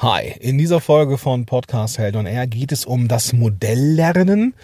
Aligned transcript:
Hi, 0.00 0.32
in 0.38 0.58
dieser 0.58 0.80
Folge 0.80 1.18
von 1.18 1.44
Podcast 1.44 1.98
Held 1.98 2.14
on 2.14 2.24
Air 2.24 2.46
geht 2.46 2.70
es 2.70 2.84
um 2.84 3.08
das 3.08 3.32
Modelllernen, 3.32 4.54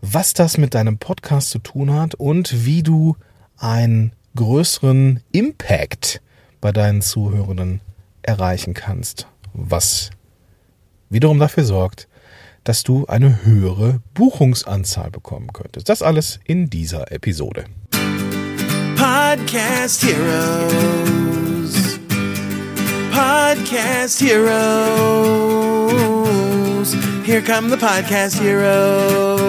was 0.00 0.32
das 0.32 0.58
mit 0.58 0.74
deinem 0.74 0.98
Podcast 0.98 1.50
zu 1.50 1.58
tun 1.58 1.92
hat 1.92 2.14
und 2.14 2.64
wie 2.64 2.84
du 2.84 3.16
einen 3.58 4.12
größeren 4.36 5.24
Impact 5.32 6.22
bei 6.60 6.70
deinen 6.70 7.02
Zuhörenden 7.02 7.80
erreichen 8.22 8.74
kannst, 8.74 9.26
was 9.52 10.10
wiederum 11.10 11.40
dafür 11.40 11.64
sorgt, 11.64 12.06
dass 12.62 12.84
du 12.84 13.06
eine 13.06 13.44
höhere 13.44 13.98
Buchungsanzahl 14.14 15.10
bekommen 15.10 15.52
könntest. 15.52 15.88
Das 15.88 16.00
alles 16.00 16.38
in 16.44 16.70
dieser 16.70 17.10
Episode. 17.10 17.64
Podcast 18.94 20.04
Heroes. 20.04 21.55
Podcast 23.16 24.20
Heroes. 24.20 24.52
Here 27.24 27.40
come 27.40 27.70
the 27.70 27.78
Podcast 27.78 28.38
Heroes. 28.38 29.48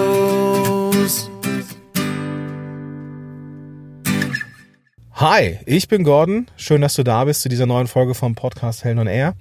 Hi, 5.16 5.60
ich 5.66 5.90
bin 5.90 6.06
Gordon. 6.06 6.48
Schön, 6.56 6.80
dass 6.80 6.94
du 6.94 7.04
da 7.04 7.26
bist 7.26 7.42
zu 7.42 7.50
dieser 7.50 7.66
neuen 7.66 7.88
Folge 7.88 8.14
vom 8.14 8.36
Podcast 8.36 8.86
Hell 8.86 9.00
on 9.00 9.08
Air. 9.08 9.36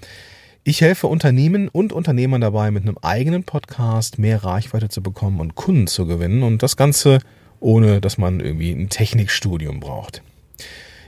Ich 0.65 0.81
helfe 0.81 1.07
Unternehmen 1.07 1.69
und 1.69 1.93
Unternehmern 1.93 2.41
dabei, 2.41 2.73
mit 2.73 2.83
einem 2.83 2.99
eigenen 2.99 3.45
Podcast 3.45 4.19
mehr 4.19 4.43
Reichweite 4.43 4.89
zu 4.89 5.05
bekommen 5.05 5.39
und 5.39 5.55
Kunden 5.55 5.87
zu 5.87 6.05
gewinnen 6.05 6.43
und 6.43 6.65
das 6.65 6.77
Ganze 6.77 7.21
ohne, 7.61 8.01
dass 8.01 8.19
man 8.19 8.41
irgendwie 8.41 8.73
ein 8.73 8.89
Technikstudium 8.89 9.79
braucht. 9.79 10.23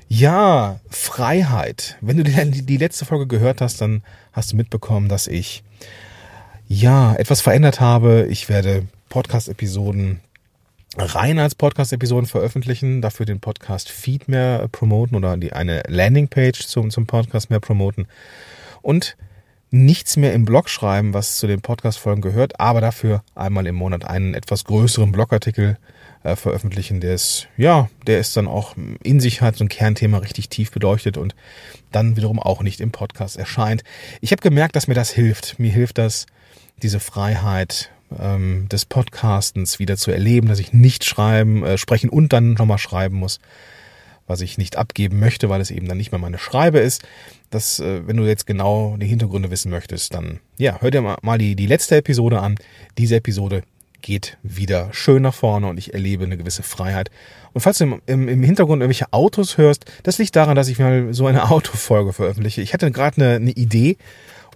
Ja, 0.09 0.81
Freiheit. 0.89 1.99
Wenn 2.01 2.17
du 2.17 2.25
die, 2.25 2.77
letzte 2.79 3.05
Folge 3.05 3.27
gehört 3.27 3.61
hast, 3.61 3.81
dann 3.81 4.03
hast 4.33 4.53
du 4.53 4.57
mitbekommen, 4.57 5.09
dass 5.09 5.27
ich 5.27 5.63
ja 6.67 7.15
etwas 7.15 7.43
verändert 7.43 7.81
habe. 7.81 8.27
Ich 8.31 8.49
werde 8.49 8.87
Podcast-Episoden 9.11 10.21
rein 10.97 11.39
als 11.39 11.55
Podcast-Episoden 11.55 12.27
veröffentlichen, 12.27 13.03
dafür 13.03 13.27
den 13.27 13.41
Podcast-Feed 13.41 14.29
mehr 14.29 14.69
promoten 14.69 15.15
oder 15.15 15.37
die 15.37 15.53
eine 15.53 15.83
Landingpage 15.87 16.67
zum, 16.67 16.91
zum 16.91 17.07
Podcast 17.07 17.51
mehr 17.51 17.61
promoten. 17.61 18.07
Und 18.81 19.17
nichts 19.71 20.17
mehr 20.17 20.33
im 20.33 20.45
Blog 20.45 20.69
schreiben, 20.69 21.15
was 21.15 21.39
zu 21.39 21.47
den 21.47 21.61
Podcast-Folgen 21.61 22.23
gehört, 22.23 22.59
aber 22.61 22.81
dafür 22.81 23.23
einmal 23.35 23.67
im 23.67 23.75
Monat 23.75 24.05
einen 24.05 24.35
etwas 24.35 24.65
größeren 24.65 25.13
Blogartikel 25.13 25.79
äh, 26.23 26.37
veröffentlichen, 26.37 27.01
der 27.01 27.15
ist, 27.15 27.49
ja, 27.57 27.89
der 28.07 28.19
ist 28.19 28.37
dann 28.37 28.49
auch 28.49 28.75
in 29.03 29.21
sich 29.21 29.41
hat 29.41 29.57
so 29.57 29.65
ein 29.65 29.69
Kernthema 29.69 30.19
richtig 30.19 30.49
tief 30.49 30.71
beleuchtet 30.71 31.17
und 31.17 31.35
dann 31.93 32.17
wiederum 32.17 32.39
auch 32.41 32.63
nicht 32.63 32.81
im 32.81 32.91
Podcast 32.91 33.37
erscheint. 33.37 33.85
Ich 34.21 34.33
habe 34.33 34.43
gemerkt, 34.43 34.77
dass 34.77 34.89
mir 34.89 34.95
das 34.95 35.11
hilft. 35.11 35.59
Mir 35.59 35.71
hilft 35.71 35.99
das, 35.99 36.27
diese 36.83 37.01
Freiheit 37.01 37.91
ähm, 38.19 38.69
des 38.71 38.85
Podcastens 38.85 39.79
wieder 39.79 39.97
zu 39.97 40.11
erleben, 40.11 40.49
dass 40.49 40.59
ich 40.59 40.73
nicht 40.73 41.05
schreiben, 41.05 41.65
äh, 41.65 41.79
sprechen 41.79 42.11
und 42.11 42.33
dann 42.33 42.55
nochmal 42.55 42.79
schreiben 42.79 43.17
muss 43.17 43.39
was 44.29 44.41
ich 44.41 44.59
nicht 44.59 44.77
abgeben 44.77 45.19
möchte, 45.19 45.49
weil 45.49 45.61
es 45.61 45.71
eben 45.71 45.89
dann 45.89 45.97
nicht 45.97 46.13
mehr 46.13 46.21
meine 46.21 46.39
Schreibe 46.39 46.79
ist. 46.79 47.03
Das, 47.51 47.81
äh, 47.81 48.07
wenn 48.07 48.17
du 48.17 48.25
jetzt 48.25 48.47
genau 48.47 48.97
die 48.97 49.07
Hintergründe 49.07 49.51
wissen 49.51 49.71
möchtest, 49.71 50.15
dann 50.15 50.41
ja, 50.59 50.81
hör 50.81 50.91
dir 50.91 51.01
mal 51.01 51.39
die, 51.39 51.57
die 51.57 51.67
letzte 51.67 51.97
Episode 51.97 52.41
an. 52.41 52.57
Diese 52.99 53.17
Episode 53.17 53.63
geht 54.01 54.39
wieder 54.43 54.91
schön 54.93 55.23
nach 55.23 55.35
vorne 55.35 55.67
und 55.67 55.79
ich 55.79 55.93
erlebe 55.93 56.25
eine 56.25 56.37
gewisse 56.37 56.63
Freiheit. 56.63 57.11
Und 57.53 57.63
falls 57.63 57.79
du 57.79 57.85
im, 57.85 58.03
im, 58.07 58.29
im 58.29 58.43
Hintergrund 58.43 58.81
irgendwelche 58.83 59.13
Autos 59.13 59.59
hörst, 59.59 59.87
das 60.05 60.19
liegt 60.19 60.37
daran, 60.37 60.55
dass 60.55 60.69
ich 60.69 60.79
mal 60.79 61.13
so 61.13 61.27
eine 61.27 61.51
Autofolge 61.51 62.13
veröffentliche. 62.13 62.63
Ich 62.63 62.75
hatte 62.75 62.91
gerade 62.93 63.17
eine, 63.21 63.37
eine 63.37 63.51
Idee 63.51 63.97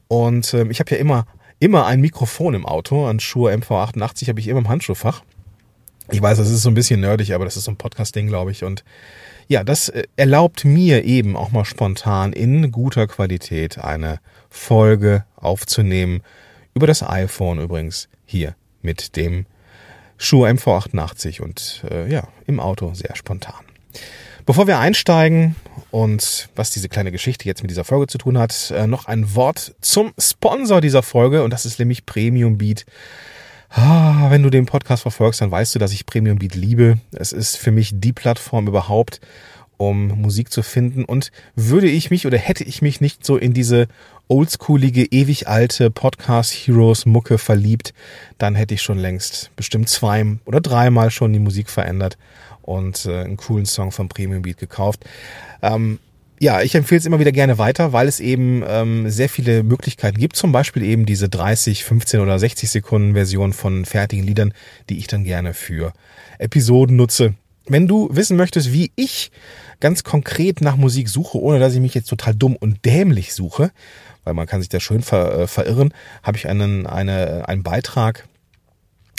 und 0.06 0.54
ähm, 0.54 0.70
ich 0.70 0.78
habe 0.78 0.90
ja 0.90 0.98
immer 0.98 1.26
immer 1.62 1.86
ein 1.86 2.00
Mikrofon 2.00 2.54
im 2.54 2.66
Auto. 2.66 3.06
An 3.06 3.20
Shure 3.20 3.54
MV88 3.54 4.28
habe 4.28 4.40
ich 4.40 4.48
immer 4.48 4.58
im 4.58 4.68
Handschuhfach. 4.68 5.22
Ich 6.11 6.20
weiß, 6.20 6.39
das 6.39 6.50
ist 6.50 6.62
so 6.62 6.70
ein 6.70 6.75
bisschen 6.75 7.00
nerdig, 7.00 7.33
aber 7.35 7.45
das 7.45 7.57
ist 7.57 7.64
so 7.64 7.70
ein 7.70 7.77
Podcast-Ding, 7.77 8.27
glaube 8.27 8.51
ich. 8.51 8.64
Und 8.64 8.85
ja, 9.48 9.64
das 9.64 9.89
äh, 9.89 10.05
erlaubt 10.17 10.64
mir 10.64 11.05
eben 11.05 11.36
auch 11.36 11.51
mal 11.51 11.64
spontan 11.64 12.33
in 12.33 12.73
guter 12.73 13.07
Qualität 13.07 13.79
eine 13.79 14.20
Folge 14.51 15.24
aufzunehmen. 15.36 16.23
Über 16.74 16.86
das 16.86 17.02
iPhone 17.02 17.61
übrigens 17.61 18.08
hier 18.24 18.55
mit 18.80 19.17
dem 19.17 19.46
Schuh 20.18 20.46
MV88 20.46 21.41
und 21.41 21.85
äh, 21.91 22.11
ja, 22.11 22.29
im 22.46 22.61
Auto 22.61 22.95
sehr 22.95 23.17
spontan. 23.17 23.64
Bevor 24.45 24.67
wir 24.67 24.79
einsteigen 24.79 25.55
und 25.91 26.48
was 26.57 26.70
diese 26.70 26.89
kleine 26.89 27.12
Geschichte 27.12 27.45
jetzt 27.45 27.62
mit 27.62 27.70
dieser 27.70 27.85
Folge 27.85 28.08
zu 28.08 28.18
tun 28.18 28.39
hat, 28.39 28.73
äh, 28.74 28.86
noch 28.86 29.07
ein 29.07 29.35
Wort 29.35 29.74
zum 29.80 30.12
Sponsor 30.18 30.80
dieser 30.80 31.02
Folge 31.02 31.45
und 31.45 31.52
das 31.52 31.67
ist 31.67 31.79
nämlich 31.79 32.07
Premium 32.07 32.58
Beat. 32.58 32.85
Ah, 33.74 34.27
wenn 34.28 34.42
du 34.42 34.50
den 34.50 34.66
Podcast 34.66 35.00
verfolgst, 35.00 35.40
dann 35.40 35.50
weißt 35.50 35.74
du, 35.74 35.78
dass 35.78 35.94
ich 35.94 36.05
Premium 36.05 36.38
Beat 36.38 36.55
liebe. 36.55 36.98
Es 37.12 37.33
ist 37.33 37.56
für 37.56 37.70
mich 37.70 37.92
die 37.94 38.12
Plattform 38.12 38.68
überhaupt, 38.68 39.22
um 39.78 40.08
Musik 40.08 40.52
zu 40.52 40.62
finden. 40.62 41.06
Und 41.06 41.33
würde 41.56 41.88
ich 41.88 42.11
mich 42.11 42.27
oder 42.27 42.36
hätte 42.36 42.64
ich 42.64 42.82
mich 42.82 43.00
nicht 43.00 43.24
so 43.24 43.38
in 43.38 43.55
diese 43.55 43.88
oldschoolige, 44.28 45.06
ewig 45.06 45.48
alte 45.48 45.90
Podcast 45.90 46.52
Heroes 46.52 47.06
Mucke 47.06 47.38
verliebt, 47.38 47.94
dann 48.36 48.56
hätte 48.56 48.74
ich 48.74 48.82
schon 48.82 48.98
längst 48.98 49.50
bestimmt 49.56 49.88
zwei 49.88 50.36
oder 50.44 50.61
dreimal 50.61 51.11
schon 51.11 51.32
die 51.32 51.38
Musik 51.38 51.70
verändert 51.70 52.18
und 52.61 53.06
äh, 53.06 53.20
einen 53.20 53.38
coolen 53.38 53.64
Song 53.64 53.90
von 53.90 54.08
Premium 54.08 54.42
Beat 54.42 54.58
gekauft. 54.58 55.06
Ähm, 55.62 55.98
ja, 56.42 56.61
ich 56.61 56.75
empfehle 56.75 56.98
es 56.98 57.07
immer 57.07 57.20
wieder 57.20 57.30
gerne 57.30 57.58
weiter, 57.58 57.92
weil 57.92 58.08
es 58.08 58.19
eben 58.19 58.64
ähm, 58.67 59.08
sehr 59.08 59.29
viele 59.29 59.63
Möglichkeiten 59.63 60.19
gibt. 60.19 60.35
Zum 60.35 60.51
Beispiel 60.51 60.83
eben 60.83 61.07
diese 61.07 61.29
30, 61.29 61.85
15 61.85 62.19
oder 62.19 62.36
60 62.36 62.69
Sekunden 62.69 63.14
Version 63.14 63.53
von 63.53 63.85
fertigen 63.85 64.27
Liedern, 64.27 64.53
die 64.91 64.98
ich 64.98 65.07
dann 65.07 65.23
gerne 65.23 65.55
für 65.55 65.92
Episoden 66.41 66.97
nutze. 66.97 67.35
Wenn 67.69 67.86
du 67.86 68.08
wissen 68.11 68.36
möchtest, 68.36 68.73
wie 68.73 68.91
ich 68.97 69.30
ganz 69.79 70.03
konkret 70.03 70.61
nach 70.63 70.75
Musik 70.75 71.08
suche, 71.08 71.39
ohne 71.39 71.61
dass 71.61 71.75
ich 71.75 71.80
mich 71.80 71.95
jetzt 71.95 72.08
total 72.08 72.35
dumm 72.35 72.57
und 72.57 72.85
dämlich 72.85 73.35
suche, 73.35 73.70
weil 74.24 74.35
man 74.35 74.48
kann 74.48 74.61
sich 74.61 74.69
da 74.69 74.80
schön 74.80 75.03
ver, 75.03 75.42
äh, 75.42 75.47
verirren, 75.47 75.95
habe 76.24 76.39
ich 76.39 76.48
einen, 76.48 76.89
eine, 76.89 77.48
einen 77.48 77.63
Beitrag 77.63 78.27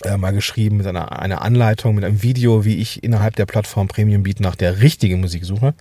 äh, 0.04 0.18
mal 0.18 0.32
geschrieben 0.32 0.76
mit 0.76 0.88
einer, 0.88 1.18
einer 1.18 1.42
Anleitung, 1.42 1.96
mit 1.96 2.04
einem 2.04 2.22
Video, 2.22 2.66
wie 2.66 2.76
ich 2.76 3.02
innerhalb 3.02 3.38
der 3.38 3.46
Plattform 3.46 3.88
Premium 3.88 4.24
Beat 4.24 4.42
nach 4.42 4.56
der 4.56 4.82
richtigen 4.82 5.22
Musik 5.22 5.46
suche. 5.46 5.74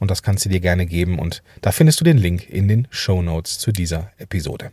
Und 0.00 0.10
das 0.10 0.24
kannst 0.24 0.44
du 0.44 0.48
dir 0.48 0.60
gerne 0.60 0.86
geben. 0.86 1.18
Und 1.18 1.42
da 1.60 1.70
findest 1.70 2.00
du 2.00 2.04
den 2.04 2.18
Link 2.18 2.48
in 2.50 2.66
den 2.66 2.88
Show 2.90 3.22
Notes 3.22 3.58
zu 3.58 3.70
dieser 3.70 4.10
Episode. 4.18 4.72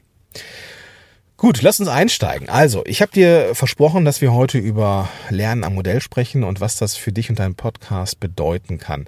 Gut, 1.39 1.61
lass 1.61 1.79
uns 1.79 1.87
einsteigen. 1.87 2.49
Also, 2.49 2.83
ich 2.87 3.03
habe 3.03 3.11
dir 3.11 3.53
versprochen, 3.53 4.05
dass 4.05 4.21
wir 4.21 4.33
heute 4.33 4.57
über 4.57 5.07
Lernen 5.29 5.63
am 5.63 5.75
Modell 5.75 6.01
sprechen 6.01 6.43
und 6.43 6.61
was 6.61 6.77
das 6.77 6.95
für 6.95 7.11
dich 7.11 7.29
und 7.29 7.37
deinen 7.37 7.53
Podcast 7.53 8.19
bedeuten 8.19 8.79
kann. 8.79 9.05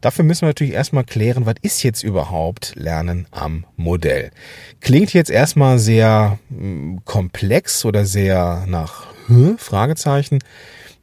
Dafür 0.00 0.24
müssen 0.24 0.42
wir 0.42 0.48
natürlich 0.48 0.72
erstmal 0.72 1.04
klären, 1.04 1.44
was 1.44 1.56
ist 1.60 1.82
jetzt 1.82 2.02
überhaupt 2.02 2.72
Lernen 2.76 3.26
am 3.30 3.66
Modell? 3.76 4.30
Klingt 4.80 5.12
jetzt 5.12 5.30
erstmal 5.30 5.78
sehr 5.78 6.38
hm, 6.48 7.02
komplex 7.04 7.84
oder 7.84 8.06
sehr 8.06 8.64
nach 8.66 9.08
hm, 9.26 9.58
Fragezeichen. 9.58 10.38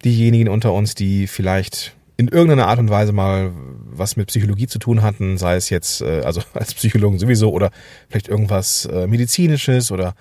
Diejenigen 0.03 0.49
unter 0.49 0.73
uns, 0.73 0.95
die 0.95 1.27
vielleicht 1.27 1.95
in 2.17 2.27
irgendeiner 2.27 2.67
Art 2.67 2.79
und 2.79 2.89
Weise 2.89 3.11
mal 3.11 3.51
was 3.95 4.15
mit 4.15 4.27
Psychologie 4.27 4.67
zu 4.67 4.79
tun 4.79 5.01
hatten, 5.01 5.37
sei 5.37 5.55
es 5.55 5.69
jetzt, 5.69 6.01
äh, 6.01 6.21
also 6.21 6.41
als 6.53 6.73
Psychologen 6.73 7.19
sowieso 7.19 7.51
oder 7.51 7.71
vielleicht 8.09 8.27
irgendwas 8.27 8.85
äh, 8.85 9.07
medizinisches 9.07 9.91
oder 9.91 10.15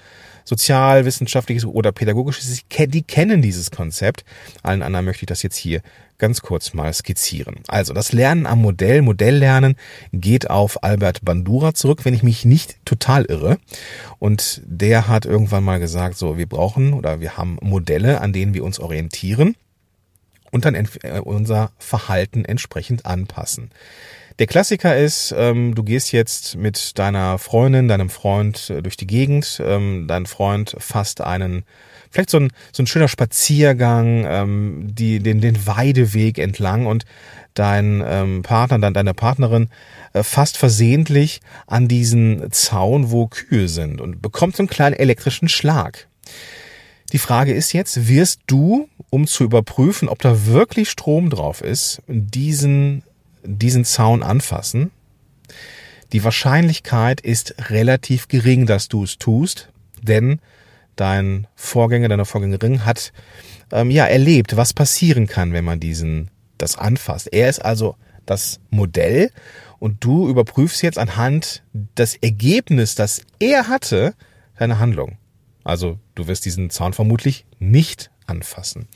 sozialwissenschaftliches 0.45 1.65
oder 1.65 1.93
pädagogisches, 1.93 2.63
die 2.69 3.03
kennen 3.03 3.43
dieses 3.43 3.71
Konzept. 3.71 4.25
Allen 4.63 4.83
anderen 4.83 5.07
möchte 5.07 5.23
ich 5.23 5.29
das 5.29 5.43
jetzt 5.43 5.57
hier 5.57 5.83
ganz 6.19 6.41
kurz 6.41 6.75
mal 6.75 6.93
skizzieren. 6.93 7.61
Also 7.69 7.93
das 7.93 8.13
Lernen 8.13 8.47
am 8.47 8.61
Modell, 8.61 9.03
Modelllernen 9.03 9.77
geht 10.13 10.51
auf 10.51 10.83
Albert 10.83 11.25
Bandura 11.25 11.75
zurück, 11.75 12.05
wenn 12.05 12.15
ich 12.15 12.23
mich 12.23 12.45
nicht 12.45 12.77
total 12.85 13.25
irre. 13.25 13.59
Und 14.19 14.63
der 14.65 15.09
hat 15.09 15.27
irgendwann 15.27 15.65
mal 15.65 15.81
gesagt, 15.81 16.17
so 16.17 16.39
wir 16.39 16.47
brauchen 16.47 16.93
oder 16.93 17.21
wir 17.21 17.37
haben 17.37 17.59
Modelle, 17.61 18.21
an 18.21 18.33
denen 18.33 18.55
wir 18.55 18.65
uns 18.65 18.79
orientieren 18.79 19.57
und 20.53 20.65
dann 20.65 20.77
äh, 20.77 21.19
unser 21.19 21.73
Verhalten 21.79 22.45
entsprechend 22.45 23.05
anpassen. 23.05 23.73
Der 24.39 24.47
Klassiker 24.47 24.97
ist, 24.97 25.35
ähm, 25.37 25.75
du 25.75 25.83
gehst 25.83 26.13
jetzt 26.13 26.57
mit 26.57 26.99
deiner 26.99 27.39
Freundin, 27.39 27.89
deinem 27.89 28.09
Freund 28.09 28.71
äh, 28.71 28.83
durch 28.83 28.97
die 28.97 29.07
Gegend, 29.07 29.61
ähm, 29.65 30.07
dein 30.09 30.27
Freund 30.27 30.75
fasst 30.79 31.21
einen, 31.21 31.65
vielleicht 32.11 32.31
so 32.31 32.39
ein, 32.39 32.51
so 32.73 32.83
ein 32.83 32.87
schöner 32.87 33.09
Spaziergang, 33.09 34.25
ähm, 34.27 34.89
die, 34.95 35.19
den, 35.19 35.41
den 35.41 35.67
Weideweg 35.67 36.39
entlang 36.39 36.87
und 36.87 37.05
dein 37.55 38.03
ähm, 38.07 38.43
Partner, 38.43 38.79
dann 38.79 38.95
deine 38.95 39.13
Partnerin 39.13 39.69
äh, 40.15 40.23
fasst 40.23 40.57
versehentlich 40.57 41.41
an 41.67 41.89
diesen 41.89 42.51
Zaun, 42.53 43.11
wo 43.11 43.27
Kühe 43.27 43.69
sind 43.69 44.01
und 44.01 44.23
bekommt 44.23 44.57
so 44.57 44.63
einen 44.63 44.71
kleinen 44.71 44.97
elektrischen 44.97 45.49
Schlag. 45.49 46.09
Die 47.13 47.19
Frage 47.19 47.53
ist 47.53 47.75
jetzt, 47.75 48.09
wirst 48.09 48.41
du, 48.47 48.89
um 49.13 49.27
zu 49.27 49.45
überprüfen, 49.45 50.09
ob 50.09 50.21
da 50.21 50.47
wirklich 50.47 50.91
Strom 50.91 51.31
drauf 51.31 51.61
ist, 51.61 52.03
diesen, 52.09 53.05
diesen 53.45 53.85
Zaun 53.85 54.23
anfassen? 54.23 54.91
die 56.13 56.25
Wahrscheinlichkeit 56.25 57.21
ist 57.21 57.55
relativ 57.71 58.29
gering, 58.29 58.67
dass 58.67 58.89
du 58.89 59.05
es 59.05 59.19
tust, 59.19 59.71
denn 60.03 60.41
dein 60.97 61.47
Vorgänger, 61.55 62.09
deine 62.09 62.27
Vorgängerin 62.27 62.85
hat 62.85 63.13
ähm, 63.71 63.91
ja 63.91 64.05
erlebt, 64.07 64.57
was 64.57 64.75
passieren 64.75 65.27
kann, 65.27 65.53
wenn 65.53 65.65
man 65.65 65.81
diesen 65.81 66.31
das 66.59 66.77
anfasst. 66.77 67.33
Er 67.33 67.49
ist 67.49 67.61
also 67.61 67.97
das 68.27 68.61
Modell 68.71 69.31
und 69.79 70.05
du 70.05 70.29
überprüfst 70.29 70.83
jetzt 70.83 70.99
anhand 70.99 71.65
des 71.73 72.17
Ergebnis, 72.17 72.95
das 72.95 73.23
er 73.41 73.69
hatte, 73.69 74.15
deine 74.59 74.79
Handlung. 74.79 75.17
Also 75.65 75.99
du 76.15 76.29
wirst 76.29 76.45
diesen 76.45 76.71
Zaun 76.71 76.93
vermutlich 76.93 77.47
nicht 77.59 78.11
anfassen. 78.33 78.89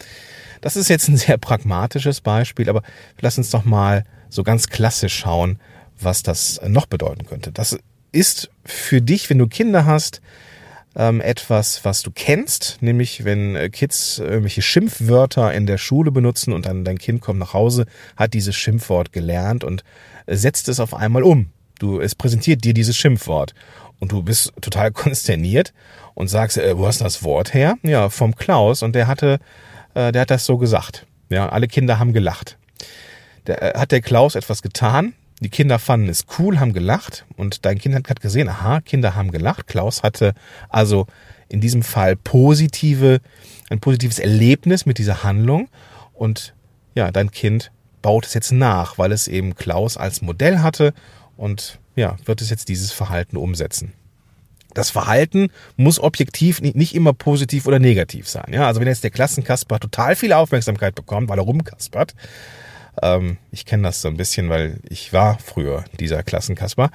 Das 0.60 0.74
ist 0.76 0.88
jetzt 0.88 1.08
ein 1.08 1.16
sehr 1.26 1.38
pragmatisches 1.38 2.20
Beispiel, 2.20 2.68
aber 2.68 2.82
lass 3.20 3.38
uns 3.38 3.50
doch 3.50 3.64
mal 3.64 4.04
so 4.28 4.42
ganz 4.42 4.68
klassisch 4.68 5.14
schauen, 5.14 5.60
was 6.00 6.22
das 6.22 6.60
noch 6.66 6.86
bedeuten 6.86 7.24
könnte. 7.24 7.52
Das 7.52 7.78
ist 8.12 8.50
für 8.64 9.00
dich, 9.00 9.30
wenn 9.30 9.38
du 9.38 9.46
Kinder 9.46 9.86
hast, 9.86 10.20
ähm, 10.96 11.20
etwas, 11.20 11.84
was 11.84 12.02
du 12.02 12.10
kennst, 12.10 12.78
nämlich 12.80 13.24
wenn 13.24 13.54
äh, 13.54 13.68
Kids 13.68 14.18
irgendwelche 14.18 14.62
Schimpfwörter 14.62 15.52
in 15.52 15.66
der 15.66 15.78
Schule 15.78 16.10
benutzen 16.10 16.52
und 16.52 16.66
dann 16.66 16.84
dein 16.84 16.98
Kind 16.98 17.20
kommt 17.20 17.38
nach 17.38 17.52
Hause, 17.52 17.86
hat 18.16 18.32
dieses 18.34 18.56
Schimpfwort 18.56 19.12
gelernt 19.12 19.62
und 19.62 19.84
äh, 20.24 20.36
setzt 20.36 20.68
es 20.68 20.80
auf 20.80 20.94
einmal 20.94 21.22
um. 21.22 21.50
Du, 21.78 22.00
es 22.00 22.14
präsentiert 22.14 22.64
dir 22.64 22.72
dieses 22.72 22.96
Schimpfwort 22.96 23.54
und 24.00 24.12
du 24.12 24.22
bist 24.22 24.52
total 24.60 24.90
konsterniert 24.92 25.72
und 26.14 26.28
sagst, 26.28 26.58
äh, 26.58 26.76
wo 26.76 26.86
hast 26.86 27.00
du 27.00 27.04
das 27.04 27.22
Wort 27.22 27.54
her? 27.54 27.76
Ja, 27.82 28.08
vom 28.08 28.34
Klaus 28.34 28.82
und 28.82 28.94
der 28.94 29.06
hatte, 29.06 29.38
äh, 29.94 30.12
der 30.12 30.22
hat 30.22 30.30
das 30.30 30.46
so 30.46 30.58
gesagt. 30.58 31.06
Ja, 31.28 31.48
alle 31.48 31.68
Kinder 31.68 31.98
haben 31.98 32.12
gelacht. 32.12 32.58
Der, 33.46 33.62
äh, 33.62 33.78
hat 33.78 33.92
der 33.92 34.00
Klaus 34.00 34.34
etwas 34.34 34.62
getan? 34.62 35.14
Die 35.40 35.50
Kinder 35.50 35.78
fanden 35.78 36.08
es 36.08 36.24
cool, 36.38 36.58
haben 36.60 36.72
gelacht 36.72 37.26
und 37.36 37.66
dein 37.66 37.78
Kind 37.78 37.94
hat 37.94 38.04
gerade 38.04 38.20
gesehen, 38.20 38.48
aha, 38.48 38.80
Kinder 38.80 39.14
haben 39.14 39.30
gelacht. 39.30 39.66
Klaus 39.66 40.02
hatte 40.02 40.32
also 40.70 41.06
in 41.48 41.60
diesem 41.60 41.82
Fall 41.82 42.16
positive, 42.16 43.20
ein 43.68 43.80
positives 43.80 44.18
Erlebnis 44.18 44.86
mit 44.86 44.98
dieser 44.98 45.22
Handlung 45.22 45.68
und 46.14 46.54
ja, 46.94 47.10
dein 47.10 47.30
Kind 47.30 47.70
baut 48.00 48.24
es 48.24 48.34
jetzt 48.34 48.52
nach, 48.52 48.98
weil 48.98 49.12
es 49.12 49.28
eben 49.28 49.54
Klaus 49.54 49.96
als 49.96 50.22
Modell 50.22 50.60
hatte 50.60 50.94
und 51.36 51.78
ja, 51.94 52.16
wird 52.24 52.40
es 52.40 52.50
jetzt 52.50 52.68
dieses 52.68 52.92
Verhalten 52.92 53.36
umsetzen. 53.36 53.92
Das 54.74 54.90
Verhalten 54.90 55.48
muss 55.76 55.98
objektiv 55.98 56.60
nicht 56.60 56.94
immer 56.94 57.14
positiv 57.14 57.66
oder 57.66 57.78
negativ 57.78 58.28
sein. 58.28 58.52
Ja, 58.52 58.66
also 58.66 58.80
wenn 58.80 58.88
jetzt 58.88 59.04
der 59.04 59.10
Klassenkasper 59.10 59.80
total 59.80 60.16
viel 60.16 60.34
Aufmerksamkeit 60.34 60.94
bekommt, 60.94 61.30
weil 61.30 61.38
er 61.38 61.44
rumkaspert, 61.44 62.14
ähm, 63.02 63.38
ich 63.50 63.64
kenne 63.64 63.84
das 63.84 64.02
so 64.02 64.08
ein 64.08 64.18
bisschen, 64.18 64.48
weil 64.50 64.80
ich 64.88 65.12
war 65.12 65.38
früher 65.38 65.84
dieser 65.98 66.22
Klassenkasper, 66.22 66.90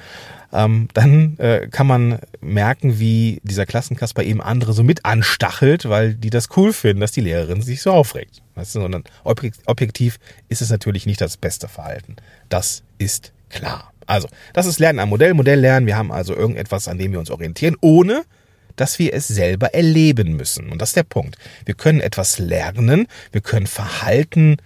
ähm, 0.53 0.89
dann 0.93 1.37
äh, 1.39 1.67
kann 1.69 1.87
man 1.87 2.19
merken, 2.39 2.99
wie 2.99 3.39
dieser 3.43 3.65
Klassenkasper 3.65 4.23
eben 4.23 4.41
andere 4.41 4.73
so 4.73 4.83
mit 4.83 5.05
anstachelt, 5.05 5.89
weil 5.89 6.15
die 6.15 6.29
das 6.29 6.49
cool 6.57 6.73
finden, 6.73 7.01
dass 7.01 7.13
die 7.13 7.21
Lehrerin 7.21 7.61
sich 7.61 7.81
so 7.81 7.91
aufregt. 7.91 8.41
Weißt 8.55 8.75
du, 8.75 8.81
sondern 8.81 9.03
objektiv 9.23 10.19
ist 10.49 10.61
es 10.61 10.69
natürlich 10.69 11.05
nicht 11.05 11.21
das 11.21 11.37
beste 11.37 11.67
Verhalten. 11.67 12.17
Das 12.49 12.83
ist 12.97 13.31
klar. 13.49 13.91
Also, 14.11 14.27
das 14.51 14.65
ist 14.65 14.79
Lernen 14.79 14.99
am 14.99 15.07
Modell, 15.07 15.33
Modell 15.33 15.61
lernen. 15.61 15.87
Wir 15.87 15.95
haben 15.95 16.11
also 16.11 16.35
irgendetwas, 16.35 16.89
an 16.89 16.97
dem 16.97 17.13
wir 17.13 17.19
uns 17.19 17.31
orientieren, 17.31 17.77
ohne 17.79 18.23
dass 18.75 18.99
wir 18.99 19.13
es 19.13 19.29
selber 19.29 19.73
erleben 19.73 20.35
müssen. 20.35 20.69
Und 20.69 20.81
das 20.81 20.89
ist 20.89 20.97
der 20.97 21.03
Punkt. 21.03 21.37
Wir 21.63 21.75
können 21.75 22.01
etwas 22.01 22.37
lernen, 22.37 23.07
wir 23.31 23.39
können 23.39 23.67
Verhalten 23.67 24.57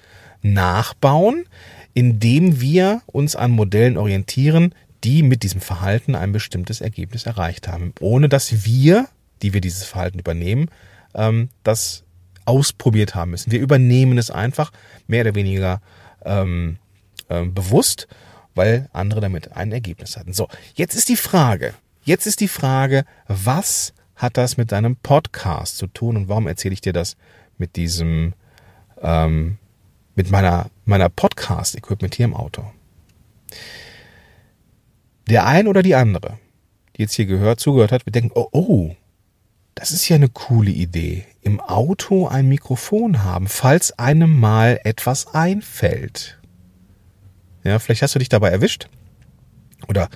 nachbauen, 0.41 1.45
indem 1.93 2.59
wir 2.59 3.03
uns 3.05 3.35
an 3.35 3.51
Modellen 3.51 3.97
orientieren, 3.97 4.73
die 5.03 5.21
mit 5.21 5.43
diesem 5.43 5.61
Verhalten 5.61 6.15
ein 6.15 6.31
bestimmtes 6.31 6.81
Ergebnis 6.81 7.27
erreicht 7.27 7.67
haben, 7.67 7.93
ohne 7.99 8.29
dass 8.29 8.65
wir, 8.65 9.07
die 9.43 9.53
wir 9.53 9.61
dieses 9.61 9.83
Verhalten 9.83 10.17
übernehmen, 10.17 10.71
ähm, 11.13 11.49
das 11.61 12.03
ausprobiert 12.45 13.13
haben 13.13 13.29
müssen. 13.29 13.51
Wir 13.51 13.59
übernehmen 13.59 14.17
es 14.17 14.31
einfach 14.31 14.71
mehr 15.05 15.21
oder 15.21 15.35
weniger 15.35 15.81
ähm, 16.25 16.77
äh, 17.29 17.45
bewusst, 17.45 18.07
weil 18.55 18.89
andere 18.93 19.21
damit 19.21 19.51
ein 19.53 19.71
Ergebnis 19.71 20.17
hatten. 20.17 20.33
So, 20.33 20.47
jetzt 20.73 20.95
ist 20.95 21.09
die 21.09 21.17
Frage, 21.17 21.73
jetzt 22.03 22.25
ist 22.25 22.39
die 22.39 22.47
Frage, 22.47 23.05
was 23.27 23.93
hat 24.15 24.37
das 24.37 24.57
mit 24.57 24.71
deinem 24.71 24.95
Podcast 24.95 25.77
zu 25.77 25.87
tun 25.87 26.17
und 26.17 26.29
warum 26.29 26.47
erzähle 26.47 26.73
ich 26.73 26.81
dir 26.81 26.93
das 26.93 27.17
mit 27.57 27.75
diesem 27.75 28.33
ähm, 29.01 29.57
mit 30.15 30.31
meiner, 30.31 30.69
meiner 30.85 31.09
Podcast-Equipment 31.09 32.15
hier 32.15 32.25
im 32.25 32.33
Auto. 32.33 32.63
Der 35.29 35.45
ein 35.45 35.67
oder 35.67 35.83
die 35.83 35.95
andere, 35.95 36.39
die 36.95 37.03
jetzt 37.03 37.13
hier 37.13 37.25
gehört, 37.25 37.59
zugehört 37.59 37.91
hat, 37.91 38.05
wird 38.05 38.15
denken, 38.15 38.31
oh, 38.33 38.47
oh, 38.51 38.95
das 39.75 39.91
ist 39.91 40.07
ja 40.07 40.15
eine 40.15 40.29
coole 40.29 40.71
Idee. 40.71 41.25
Im 41.41 41.59
Auto 41.59 42.27
ein 42.27 42.47
Mikrofon 42.47 43.23
haben, 43.23 43.47
falls 43.47 43.99
einem 43.99 44.39
mal 44.39 44.79
etwas 44.83 45.33
einfällt. 45.33 46.39
Ja, 47.65 47.79
vielleicht 47.79 48.03
hast 48.03 48.15
du 48.15 48.19
dich 48.19 48.29
dabei 48.29 48.49
erwischt. 48.49 48.87
Oder 49.87 50.09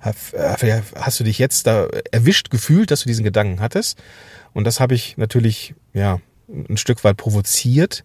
hast 0.00 1.20
du 1.20 1.24
dich 1.24 1.38
jetzt 1.38 1.66
da 1.66 1.86
erwischt 2.10 2.50
gefühlt, 2.50 2.90
dass 2.90 3.02
du 3.02 3.08
diesen 3.08 3.24
Gedanken 3.24 3.60
hattest. 3.60 4.02
Und 4.52 4.64
das 4.64 4.80
habe 4.80 4.94
ich 4.94 5.16
natürlich, 5.16 5.74
ja, 5.92 6.20
ein 6.48 6.76
Stück 6.76 7.04
weit 7.04 7.16
provoziert, 7.16 8.04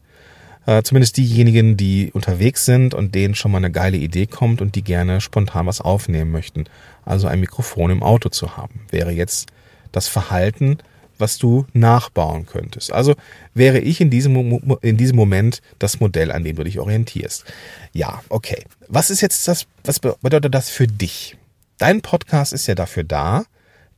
äh, 0.66 0.82
zumindest 0.84 1.18
diejenigen, 1.18 1.78
die 1.78 2.12
unterwegs 2.14 2.66
sind 2.66 2.94
und 2.94 3.16
denen 3.16 3.36
schon 3.36 3.52
mal 3.52 3.58
eine 3.58 3.72
geile 3.72 3.98
Idee 3.98 4.28
kommt 4.28 4.62
und 4.62 4.76
die 4.76 4.84
gerne 4.84 5.20
spontan 5.20 5.66
was 5.66 5.82
aufnehmen 5.82 6.32
möchten. 6.32 6.66
Also 7.06 7.28
ein 7.28 7.40
Mikrofon 7.40 7.92
im 7.92 8.04
Auto 8.04 8.30
zu 8.30 8.56
haben, 8.56 8.82
wäre 8.90 9.12
jetzt 9.12 9.50
das 9.92 10.08
Verhalten, 10.08 10.78
was 11.20 11.38
du 11.38 11.66
nachbauen 11.74 12.46
könntest. 12.46 12.92
Also 12.92 13.16
wäre 13.54 13.80
ich 13.80 14.02
in 14.02 14.10
diesem, 14.10 14.78
in 14.82 14.98
diesem 14.98 15.16
Moment 15.16 15.62
das 15.78 16.00
Modell, 16.00 16.32
an 16.32 16.44
dem 16.44 16.56
du 16.56 16.64
dich 16.64 16.80
orientierst. 16.80 17.46
Ja, 17.94 18.22
okay. 18.30 18.64
Was 18.88 19.10
ist 19.10 19.22
jetzt 19.22 19.48
das, 19.48 19.68
was 19.84 20.00
bedeutet 20.00 20.54
das 20.54 20.70
für 20.70 20.88
dich? 20.88 21.38
Dein 21.78 22.02
Podcast 22.02 22.54
ist 22.54 22.68
ja 22.68 22.76
dafür 22.76 23.04
da, 23.04 23.44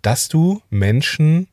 dass 0.02 0.28
du 0.28 0.62
Menschen 0.70 1.48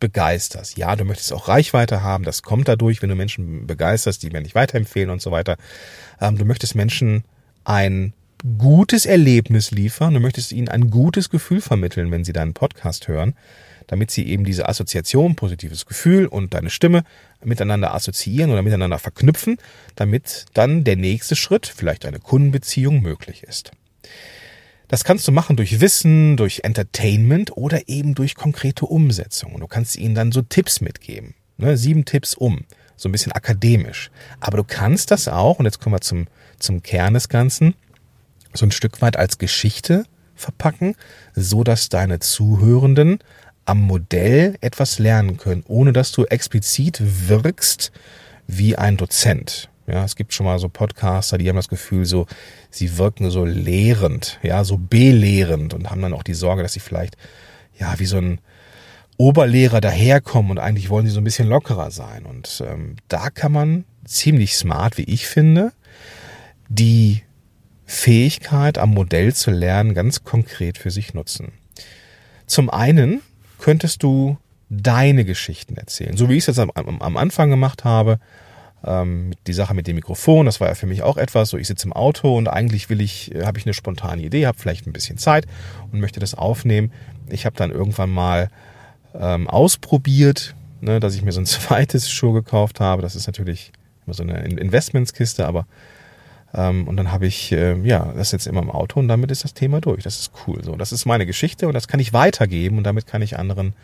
begeisterst. 0.00 0.76
Ja, 0.76 0.96
du 0.96 1.04
möchtest 1.04 1.32
auch 1.32 1.46
Reichweite 1.46 2.02
haben, 2.02 2.24
das 2.24 2.42
kommt 2.42 2.66
dadurch, 2.66 3.02
wenn 3.02 3.08
du 3.08 3.14
Menschen 3.14 3.66
begeisterst, 3.68 4.22
die 4.22 4.30
mir 4.30 4.40
nicht 4.40 4.56
weiterempfehlen 4.56 5.10
und 5.10 5.22
so 5.22 5.30
weiter. 5.30 5.56
Ähm, 6.20 6.36
du 6.36 6.44
möchtest 6.44 6.74
Menschen 6.74 7.24
ein 7.64 8.12
gutes 8.58 9.06
Erlebnis 9.06 9.70
liefern, 9.70 10.14
du 10.14 10.20
möchtest 10.20 10.50
ihnen 10.50 10.68
ein 10.68 10.90
gutes 10.90 11.30
Gefühl 11.30 11.60
vermitteln, 11.60 12.10
wenn 12.10 12.24
sie 12.24 12.32
deinen 12.32 12.54
Podcast 12.54 13.06
hören, 13.06 13.34
damit 13.86 14.10
sie 14.10 14.26
eben 14.26 14.44
diese 14.44 14.68
Assoziation, 14.68 15.36
positives 15.36 15.86
Gefühl 15.86 16.26
und 16.26 16.54
deine 16.54 16.70
Stimme 16.70 17.04
miteinander 17.44 17.94
assoziieren 17.94 18.50
oder 18.50 18.62
miteinander 18.62 18.98
verknüpfen, 18.98 19.58
damit 19.94 20.46
dann 20.54 20.84
der 20.84 20.96
nächste 20.96 21.36
Schritt, 21.36 21.66
vielleicht 21.66 22.06
eine 22.06 22.18
Kundenbeziehung, 22.18 23.02
möglich 23.02 23.42
ist. 23.42 23.72
Das 24.88 25.04
kannst 25.04 25.26
du 25.26 25.32
machen 25.32 25.56
durch 25.56 25.80
Wissen, 25.80 26.36
durch 26.36 26.60
Entertainment 26.64 27.56
oder 27.56 27.88
eben 27.88 28.14
durch 28.14 28.34
konkrete 28.34 28.84
Umsetzung. 28.84 29.58
Du 29.58 29.66
kannst 29.66 29.96
ihnen 29.96 30.14
dann 30.14 30.32
so 30.32 30.42
Tipps 30.42 30.82
mitgeben. 30.82 31.34
Ne? 31.56 31.78
Sieben 31.78 32.04
Tipps 32.04 32.34
um. 32.34 32.64
So 32.96 33.08
ein 33.08 33.12
bisschen 33.12 33.32
akademisch. 33.32 34.10
Aber 34.38 34.58
du 34.58 34.64
kannst 34.64 35.10
das 35.10 35.28
auch, 35.28 35.58
und 35.58 35.64
jetzt 35.64 35.80
kommen 35.80 35.94
wir 35.94 36.02
zum, 36.02 36.26
zum 36.58 36.82
Kern 36.82 37.14
des 37.14 37.30
Ganzen, 37.30 37.74
so 38.52 38.66
ein 38.66 38.70
Stück 38.70 39.00
weit 39.00 39.16
als 39.16 39.38
Geschichte 39.38 40.04
verpacken, 40.34 40.94
so 41.34 41.64
dass 41.64 41.88
deine 41.88 42.18
Zuhörenden 42.18 43.20
am 43.64 43.80
Modell 43.80 44.56
etwas 44.60 44.98
lernen 44.98 45.36
können, 45.36 45.64
ohne 45.66 45.92
dass 45.92 46.12
du 46.12 46.24
explizit 46.24 47.00
wirkst 47.28 47.92
wie 48.46 48.76
ein 48.76 48.96
Dozent. 48.96 49.68
Ja, 49.86 50.04
es 50.04 50.16
gibt 50.16 50.32
schon 50.32 50.46
mal 50.46 50.58
so 50.58 50.68
Podcaster, 50.68 51.38
die 51.38 51.48
haben 51.48 51.56
das 51.56 51.68
Gefühl, 51.68 52.04
so, 52.04 52.26
sie 52.70 52.98
wirken 52.98 53.30
so 53.30 53.44
lehrend, 53.44 54.38
ja, 54.42 54.64
so 54.64 54.78
belehrend 54.78 55.74
und 55.74 55.90
haben 55.90 56.02
dann 56.02 56.14
auch 56.14 56.22
die 56.22 56.34
Sorge, 56.34 56.62
dass 56.62 56.72
sie 56.72 56.80
vielleicht, 56.80 57.16
ja, 57.78 57.98
wie 57.98 58.06
so 58.06 58.18
ein 58.18 58.40
Oberlehrer 59.16 59.80
daherkommen 59.80 60.52
und 60.52 60.58
eigentlich 60.58 60.88
wollen 60.88 61.06
sie 61.06 61.12
so 61.12 61.20
ein 61.20 61.24
bisschen 61.24 61.48
lockerer 61.48 61.90
sein. 61.90 62.26
Und 62.26 62.62
ähm, 62.66 62.96
da 63.08 63.30
kann 63.30 63.52
man 63.52 63.84
ziemlich 64.04 64.54
smart, 64.56 64.98
wie 64.98 65.04
ich 65.04 65.26
finde, 65.26 65.72
die 66.68 67.22
Fähigkeit 67.84 68.78
am 68.78 68.90
Modell 68.90 69.34
zu 69.34 69.50
lernen 69.50 69.94
ganz 69.94 70.24
konkret 70.24 70.78
für 70.78 70.90
sich 70.90 71.12
nutzen. 71.12 71.52
Zum 72.46 72.70
einen 72.70 73.20
könntest 73.62 74.02
du 74.02 74.36
deine 74.68 75.24
Geschichten 75.24 75.76
erzählen, 75.76 76.16
so 76.16 76.28
wie 76.28 76.34
ich 76.34 76.46
es 76.46 76.56
jetzt 76.56 76.58
am, 76.58 76.70
am 77.00 77.16
Anfang 77.16 77.50
gemacht 77.50 77.84
habe 77.84 78.18
ähm, 78.84 79.32
die 79.46 79.52
Sache 79.52 79.74
mit 79.74 79.86
dem 79.86 79.96
Mikrofon, 79.96 80.46
das 80.46 80.60
war 80.60 80.68
ja 80.68 80.74
für 80.74 80.86
mich 80.86 81.02
auch 81.02 81.16
etwas. 81.16 81.50
So, 81.50 81.58
ich 81.58 81.68
sitze 81.68 81.86
im 81.86 81.92
Auto 81.92 82.36
und 82.36 82.48
eigentlich 82.48 82.90
will 82.90 83.00
ich, 83.00 83.34
äh, 83.34 83.44
habe 83.44 83.58
ich 83.58 83.66
eine 83.66 83.74
spontane 83.74 84.22
Idee, 84.22 84.46
habe 84.46 84.58
vielleicht 84.58 84.86
ein 84.86 84.92
bisschen 84.92 85.18
Zeit 85.18 85.46
und 85.90 86.00
möchte 86.00 86.20
das 86.20 86.34
aufnehmen. 86.34 86.92
Ich 87.28 87.46
habe 87.46 87.56
dann 87.56 87.70
irgendwann 87.70 88.10
mal 88.10 88.50
ähm, 89.14 89.48
ausprobiert, 89.48 90.54
ne, 90.80 91.00
dass 91.00 91.14
ich 91.14 91.22
mir 91.22 91.32
so 91.32 91.40
ein 91.40 91.46
zweites 91.46 92.10
Schuh 92.10 92.32
gekauft 92.32 92.80
habe. 92.80 93.02
Das 93.02 93.14
ist 93.14 93.26
natürlich 93.26 93.72
immer 94.06 94.14
so 94.14 94.24
eine 94.24 94.42
Investmentskiste, 94.44 95.46
aber 95.46 95.66
und 96.86 96.96
dann 96.96 97.12
habe 97.12 97.26
ich, 97.26 97.52
äh, 97.52 97.76
ja, 97.82 98.12
das 98.14 98.32
jetzt 98.32 98.46
immer 98.46 98.60
im 98.60 98.70
Auto 98.70 99.00
und 99.00 99.08
damit 99.08 99.30
ist 99.30 99.44
das 99.44 99.54
Thema 99.54 99.80
durch. 99.80 100.02
Das 100.02 100.20
ist 100.20 100.32
cool. 100.46 100.62
So, 100.62 100.76
das 100.76 100.92
ist 100.92 101.06
meine 101.06 101.26
Geschichte 101.26 101.66
und 101.66 101.74
das 101.74 101.88
kann 101.88 102.00
ich 102.00 102.12
weitergeben 102.12 102.78
und 102.78 102.84
damit 102.84 103.06
kann 103.06 103.22
ich 103.22 103.38
anderen 103.38 103.74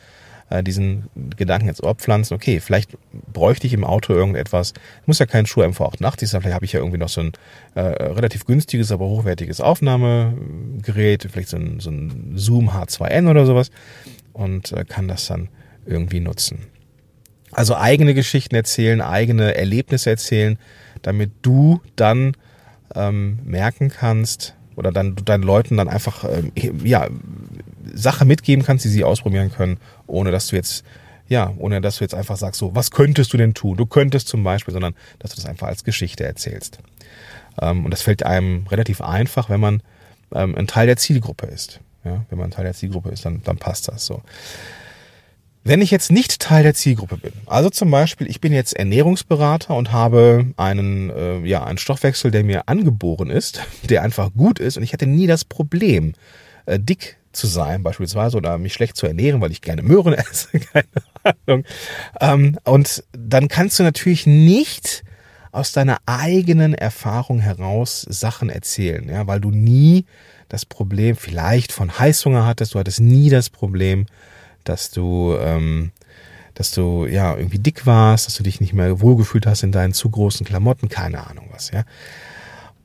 äh, 0.50 0.62
diesen 0.62 1.08
Gedanken 1.36 1.68
ins 1.68 1.82
Ohr 1.82 1.94
pflanzen. 1.94 2.34
Okay, 2.34 2.60
vielleicht 2.60 2.96
bräuchte 3.32 3.66
ich 3.66 3.72
im 3.72 3.84
Auto 3.84 4.12
irgendetwas. 4.12 4.74
Muss 5.06 5.18
ja 5.18 5.26
keinen 5.26 5.46
Schuh 5.46 5.62
MV88 5.62 6.26
sein. 6.26 6.40
Vielleicht 6.42 6.54
habe 6.54 6.64
ich 6.64 6.72
ja 6.72 6.80
irgendwie 6.80 6.98
noch 6.98 7.08
so 7.08 7.22
ein 7.22 7.32
äh, 7.74 7.80
relativ 7.80 8.44
günstiges, 8.44 8.92
aber 8.92 9.06
hochwertiges 9.06 9.60
Aufnahmegerät. 9.60 11.26
Vielleicht 11.30 11.48
so 11.48 11.56
ein, 11.56 11.80
so 11.80 11.90
ein 11.90 12.32
Zoom 12.34 12.70
H2N 12.70 13.30
oder 13.30 13.46
sowas 13.46 13.70
und 14.32 14.72
äh, 14.72 14.84
kann 14.84 15.08
das 15.08 15.26
dann 15.26 15.48
irgendwie 15.86 16.20
nutzen. 16.20 16.66
Also 17.52 17.76
eigene 17.76 18.12
Geschichten 18.12 18.54
erzählen, 18.54 19.00
eigene 19.00 19.54
Erlebnisse 19.54 20.10
erzählen, 20.10 20.58
damit 21.00 21.30
du 21.42 21.80
dann 21.96 22.34
ähm, 22.94 23.38
merken 23.44 23.88
kannst 23.88 24.54
oder 24.76 24.92
dann 24.92 25.16
deinen 25.16 25.42
Leuten 25.42 25.76
dann 25.76 25.88
einfach 25.88 26.24
ähm, 26.24 26.52
ja 26.84 27.08
Sache 27.92 28.24
mitgeben 28.24 28.64
kannst, 28.64 28.84
die 28.84 28.88
sie 28.88 29.04
ausprobieren 29.04 29.50
können, 29.50 29.78
ohne 30.06 30.30
dass 30.30 30.48
du 30.48 30.56
jetzt 30.56 30.84
ja, 31.28 31.52
ohne 31.58 31.82
dass 31.82 31.98
du 31.98 32.04
jetzt 32.04 32.14
einfach 32.14 32.36
sagst, 32.36 32.58
so, 32.58 32.74
was 32.74 32.90
könntest 32.90 33.32
du 33.32 33.36
denn 33.36 33.52
tun? 33.52 33.76
Du 33.76 33.84
könntest 33.84 34.28
zum 34.28 34.42
Beispiel, 34.42 34.72
sondern 34.72 34.94
dass 35.18 35.32
du 35.32 35.36
das 35.36 35.44
einfach 35.44 35.66
als 35.66 35.84
Geschichte 35.84 36.24
erzählst. 36.24 36.78
Ähm, 37.60 37.84
und 37.84 37.90
das 37.90 38.02
fällt 38.02 38.22
einem 38.22 38.66
relativ 38.68 39.02
einfach, 39.02 39.50
wenn 39.50 39.60
man 39.60 39.82
ähm, 40.34 40.54
ein 40.54 40.66
Teil 40.66 40.86
der 40.86 40.96
Zielgruppe 40.96 41.46
ist. 41.46 41.80
Ja, 42.04 42.24
wenn 42.30 42.38
man 42.38 42.50
Teil 42.50 42.64
der 42.64 42.74
Zielgruppe 42.74 43.10
ist, 43.10 43.24
dann, 43.24 43.42
dann 43.44 43.58
passt 43.58 43.88
das 43.88 44.06
so. 44.06 44.22
Wenn 45.68 45.82
ich 45.82 45.90
jetzt 45.90 46.10
nicht 46.10 46.40
Teil 46.40 46.62
der 46.62 46.72
Zielgruppe 46.72 47.18
bin, 47.18 47.32
also 47.44 47.68
zum 47.68 47.90
Beispiel, 47.90 48.26
ich 48.26 48.40
bin 48.40 48.54
jetzt 48.54 48.74
Ernährungsberater 48.74 49.76
und 49.76 49.92
habe 49.92 50.46
einen, 50.56 51.10
äh, 51.10 51.40
ja, 51.40 51.62
einen 51.62 51.76
Stoffwechsel, 51.76 52.30
der 52.30 52.42
mir 52.42 52.70
angeboren 52.70 53.28
ist, 53.28 53.60
der 53.82 54.02
einfach 54.02 54.32
gut 54.32 54.60
ist 54.60 54.78
und 54.78 54.82
ich 54.82 54.94
hatte 54.94 55.06
nie 55.06 55.26
das 55.26 55.44
Problem, 55.44 56.14
äh, 56.64 56.80
dick 56.80 57.18
zu 57.32 57.46
sein 57.46 57.82
beispielsweise 57.82 58.38
oder 58.38 58.56
mich 58.56 58.72
schlecht 58.72 58.96
zu 58.96 59.06
ernähren, 59.06 59.42
weil 59.42 59.50
ich 59.50 59.60
gerne 59.60 59.82
Möhren 59.82 60.14
esse, 60.14 60.58
keine 60.58 60.86
Ahnung. 61.22 61.64
Ähm, 62.18 62.58
und 62.64 63.04
dann 63.12 63.48
kannst 63.48 63.78
du 63.78 63.82
natürlich 63.82 64.26
nicht 64.26 65.04
aus 65.52 65.72
deiner 65.72 65.98
eigenen 66.06 66.72
Erfahrung 66.72 67.40
heraus 67.40 68.06
Sachen 68.08 68.48
erzählen, 68.48 69.06
ja, 69.06 69.26
weil 69.26 69.40
du 69.40 69.50
nie 69.50 70.06
das 70.48 70.64
Problem 70.64 71.14
vielleicht 71.14 71.72
von 71.72 71.98
Heißhunger 71.98 72.46
hattest, 72.46 72.72
du 72.72 72.78
hattest 72.78 73.00
nie 73.00 73.28
das 73.28 73.50
Problem, 73.50 74.06
dass 74.64 74.90
du, 74.90 75.36
ähm, 75.40 75.92
dass 76.54 76.72
du 76.72 77.06
ja 77.06 77.36
irgendwie 77.36 77.58
dick 77.58 77.86
warst, 77.86 78.26
dass 78.26 78.36
du 78.36 78.42
dich 78.42 78.60
nicht 78.60 78.72
mehr 78.72 79.00
wohlgefühlt 79.00 79.46
hast 79.46 79.62
in 79.62 79.72
deinen 79.72 79.92
zu 79.92 80.10
großen 80.10 80.44
Klamotten, 80.44 80.88
keine 80.88 81.26
Ahnung 81.26 81.48
was, 81.52 81.70
ja. 81.70 81.84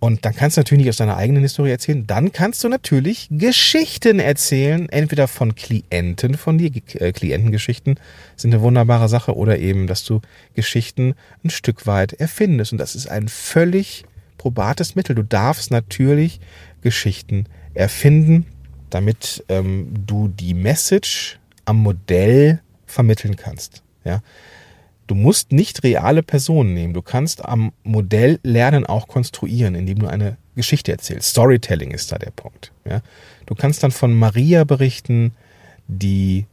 Und 0.04 0.26
dann 0.26 0.36
kannst 0.36 0.58
du 0.58 0.60
natürlich 0.60 0.84
nicht 0.84 0.90
aus 0.90 0.98
deiner 0.98 1.16
eigenen 1.16 1.44
Historie 1.44 1.72
erzählen. 1.72 2.06
Dann 2.06 2.34
kannst 2.34 2.62
du 2.62 2.68
natürlich 2.68 3.30
Geschichten 3.32 4.20
erzählen, 4.20 4.90
entweder 4.90 5.30
von 5.30 5.56
Klienten 5.56 6.36
von 6.36 6.58
dir, 6.58 6.72
äh, 6.96 7.14
Klientengeschichten 7.14 7.98
sind 8.36 8.54
eine 8.54 8.62
wunderbare 8.62 9.08
Sache, 9.08 9.34
oder 9.34 9.60
eben, 9.60 9.88
dass 9.88 10.04
du 10.04 10.20
Geschichten 10.56 11.16
ein 11.46 11.50
Stück 11.50 11.88
weit 11.88 12.12
erfindest. 12.12 12.74
Und 12.74 12.80
das 12.80 12.96
ist 12.96 13.08
ein 13.08 13.30
völlig 13.30 14.04
probates 14.38 14.96
Mittel. 14.96 15.16
Du 15.16 15.24
darfst 15.24 15.72
natürlich 15.72 16.42
Geschichten 16.82 17.46
erfinden, 17.74 18.46
damit 18.90 19.46
ähm, 19.48 19.88
du 20.06 20.28
die 20.28 20.54
Message 20.54 21.40
am 21.66 21.78
Modell 21.78 22.62
vermitteln 22.86 23.36
kannst. 23.36 23.84
Ja, 24.04 24.22
Du 25.08 25.16
musst 25.16 25.52
nicht 25.52 25.84
reale 25.84 26.24
Personen 26.24 26.74
nehmen. 26.74 26.94
Du 26.94 27.02
kannst 27.02 27.44
am 27.44 27.74
Modell 27.84 28.40
lernen 28.44 28.86
auch 28.86 29.08
konstruieren, 29.08 29.76
indem 29.76 30.00
du 30.00 30.08
eine 30.08 30.38
Geschichte 30.56 30.92
erzählst. 30.92 31.30
Storytelling 31.30 31.92
ist 31.92 32.12
da 32.12 32.18
der 32.18 32.32
Punkt. 32.32 32.72
Ja? 32.86 33.02
Du 33.46 33.56
kannst 33.56 33.84
dann 33.84 33.92
von 33.92 34.14
Maria 34.14 34.64
berichten, 34.64 35.34
die 35.88 36.46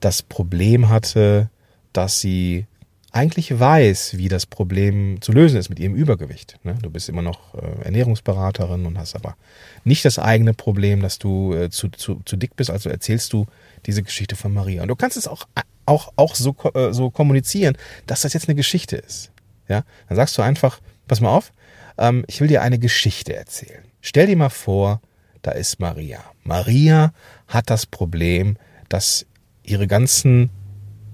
das 0.00 0.22
Problem 0.22 0.88
hatte, 0.88 1.50
dass 1.92 2.20
sie 2.20 2.66
eigentlich 3.12 3.58
weiß, 3.58 4.16
wie 4.16 4.28
das 4.28 4.46
Problem 4.46 5.20
zu 5.20 5.32
lösen 5.32 5.58
ist 5.58 5.68
mit 5.68 5.78
ihrem 5.78 5.94
Übergewicht. 5.94 6.58
Ne? 6.62 6.76
Du 6.80 6.90
bist 6.90 7.08
immer 7.08 7.22
noch 7.22 7.54
äh, 7.54 7.84
Ernährungsberaterin 7.84 8.86
und 8.86 8.98
hast 8.98 9.16
aber 9.16 9.36
nicht 9.84 10.04
das 10.04 10.18
eigene 10.18 10.54
Problem, 10.54 11.02
dass 11.02 11.18
du 11.18 11.54
äh, 11.54 11.70
zu, 11.70 11.88
zu, 11.88 12.20
zu 12.24 12.36
dick 12.36 12.54
bist. 12.56 12.70
Also 12.70 12.88
erzählst 12.88 13.32
du 13.32 13.46
diese 13.86 14.02
Geschichte 14.02 14.36
von 14.36 14.54
Maria. 14.54 14.82
Und 14.82 14.88
du 14.88 14.96
kannst 14.96 15.16
es 15.16 15.26
auch, 15.26 15.48
auch, 15.86 16.12
auch 16.16 16.34
so, 16.34 16.54
äh, 16.74 16.92
so 16.92 17.10
kommunizieren, 17.10 17.76
dass 18.06 18.22
das 18.22 18.32
jetzt 18.32 18.48
eine 18.48 18.54
Geschichte 18.54 18.96
ist. 18.96 19.32
Ja? 19.68 19.84
Dann 20.08 20.16
sagst 20.16 20.38
du 20.38 20.42
einfach, 20.42 20.80
pass 21.08 21.20
mal 21.20 21.30
auf, 21.30 21.52
ähm, 21.98 22.24
ich 22.28 22.40
will 22.40 22.48
dir 22.48 22.62
eine 22.62 22.78
Geschichte 22.78 23.34
erzählen. 23.34 23.82
Stell 24.00 24.26
dir 24.26 24.36
mal 24.36 24.50
vor, 24.50 25.00
da 25.42 25.50
ist 25.52 25.80
Maria. 25.80 26.20
Maria 26.44 27.12
hat 27.48 27.70
das 27.70 27.86
Problem, 27.86 28.56
dass 28.88 29.26
ihre 29.62 29.86
ganzen 29.86 30.50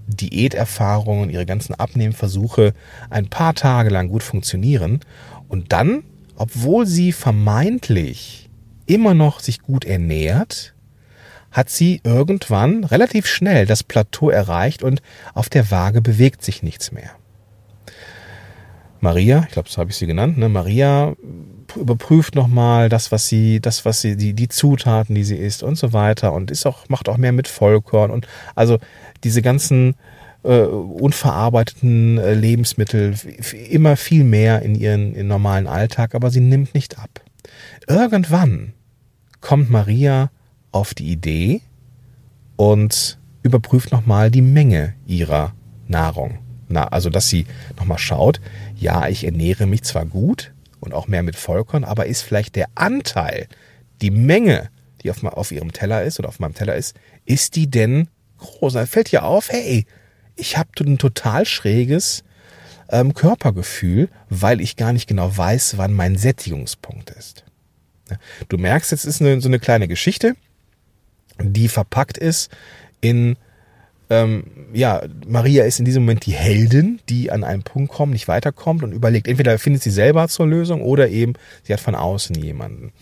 Diäterfahrungen, 0.07 1.31
ihre 1.31 1.47
ganzen 1.47 1.75
Abnehmversuche 1.75 2.73
ein 3.11 3.29
paar 3.29 3.55
Tage 3.55 3.91
lang 3.91 4.09
gut 4.09 4.23
funktionieren 4.23 5.01
und 5.49 5.73
dann, 5.73 6.05
obwohl 6.37 6.87
sie 6.87 7.13
vermeintlich 7.13 8.49
immer 8.87 9.15
noch 9.15 9.41
sich 9.41 9.61
gut 9.61 9.85
ernährt, 9.85 10.75
hat 11.51 11.71
sie 11.71 12.01
irgendwann 12.05 12.85
relativ 12.85 13.27
schnell 13.27 13.67
das 13.67 13.83
Plateau 13.83 14.31
erreicht 14.31 14.83
und 14.83 15.03
auf 15.35 15.49
der 15.49 15.71
Waage 15.71 16.03
bewegt 16.03 16.43
sich 16.45 16.63
nichts 16.63 16.93
mehr. 16.93 17.11
Maria, 19.07 19.45
ich 19.47 19.53
glaube, 19.53 19.69
so 19.69 19.79
habe 19.79 19.93
ich 19.93 19.97
sie 19.97 20.09
genannt, 20.09 20.37
ne? 20.37 20.49
Maria 20.49 21.15
überprüft 21.77 22.35
nochmal 22.35 22.89
das, 22.89 23.13
was 23.13 23.29
sie, 23.29 23.61
das, 23.61 23.85
was 23.85 24.01
sie, 24.01 24.17
die, 24.17 24.35
die 24.35 24.49
Zutaten, 24.49 25.15
die 25.15 25.23
sie 25.23 25.37
isst 25.37 25.63
und 25.63 25.79
so 25.79 25.93
weiter 25.93 26.33
und 26.33 26.51
ist 26.51 26.67
auch, 26.67 26.89
macht 26.89 27.09
auch 27.09 27.17
mehr 27.17 27.31
mit 27.31 27.47
Vollkorn 27.47 28.11
und 28.11 28.27
also 28.57 28.79
diese 29.23 29.43
ganzen 29.43 29.95
äh, 30.43 30.63
unverarbeiteten 30.63 32.19
äh, 32.19 32.35
Lebensmittel 32.35 33.15
immer 33.71 33.97
viel 33.97 34.25
mehr 34.25 34.63
in 34.63 34.75
ihren 34.75 35.15
in 35.15 35.29
normalen 35.29 35.69
Alltag, 35.69 36.17
aber 36.17 36.33
sie 36.33 36.41
nimmt 36.41 36.75
nicht 36.75 36.99
ab. 36.99 37.21
Irgendwann 37.87 38.73
kommt 39.41 39.71
Maria 39.71 40.33
auf 40.73 40.95
die 40.95 41.13
Idee 41.13 41.61
und 42.57 43.21
überprüft 43.45 43.93
nochmal 43.93 44.33
die 44.33 44.43
Menge 44.43 44.95
ihrer 45.07 45.53
Nahrung. 45.87 46.41
Na, 46.69 46.89
also, 46.89 47.11
dass 47.11 47.29
sie 47.29 47.47
nochmal 47.77 47.99
schaut, 47.99 48.41
ja, 48.77 49.09
ich 49.09 49.25
ernähre 49.25 49.67
mich 49.67 49.83
zwar 49.83 50.05
gut 50.05 50.53
und 50.81 50.95
auch 50.95 51.07
mehr 51.07 51.23
mit 51.23 51.37
Vollkorn, 51.37 51.85
aber 51.85 52.07
ist 52.07 52.23
vielleicht 52.23 52.57
der 52.57 52.69
Anteil, 52.75 53.47
die 54.03 54.11
Menge, 54.11 54.71
die 55.03 55.11
auf, 55.11 55.23
auf 55.23 55.53
ihrem 55.53 55.73
Teller 55.73 56.03
ist 56.03 56.19
oder 56.19 56.29
auf 56.29 56.41
meinem 56.41 56.55
Teller 56.55 56.75
ist, 56.75 56.97
ist 57.25 57.57
die 57.57 57.71
denn 57.71 58.09
groß? 58.39 58.75
Da 58.75 58.87
fällt 58.87 59.13
ihr 59.13 59.25
auf, 59.25 59.51
hey, 59.51 59.87
ich 60.35 60.57
habe 60.59 60.71
ein 60.81 60.99
total 60.99 61.47
schräges 61.47 62.25
ähm, 62.89 63.15
Körpergefühl, 63.15 64.09
weil 64.29 64.61
ich 64.61 64.77
gar 64.77 64.93
nicht 64.93 65.07
genau 65.07 65.37
weiß, 65.37 65.79
wann 65.79 65.93
mein 65.93 66.17
Sättigungspunkt 66.17 67.11
ist. 67.11 67.45
Du 68.49 68.57
merkst, 68.57 68.93
jetzt 68.93 69.05
ist 69.05 69.21
eine, 69.21 69.41
so 69.41 69.49
eine 69.49 69.59
kleine 69.59 69.89
Geschichte, 69.89 70.37
die 71.41 71.69
verpackt 71.69 72.19
ist 72.19 72.51
in 73.01 73.37
ähm, 74.09 74.45
ja, 74.73 75.03
Maria 75.27 75.65
ist 75.65 75.79
in 75.79 75.85
diesem 75.85 76.05
Moment 76.05 76.27
die 76.27 76.33
Heldin, 76.33 77.01
die 77.09 77.33
an 77.33 77.45
einen 77.45 77.63
Punkt 77.63 77.93
kommt, 77.93 78.13
nicht 78.13 78.29
weiterkommt 78.29 78.83
und 78.83 78.93
überlegt, 78.93 79.27
entweder 79.27 79.59
findet 79.59 79.83
sie 79.83 79.91
selber 79.91 80.29
zur 80.29 80.47
Lösung 80.47 80.83
oder 80.83 81.09
eben 81.09 81.35
sie 81.65 81.73
hat 81.73 81.81
von 81.81 81.95
außen 81.95 82.37
jemanden. 82.37 82.93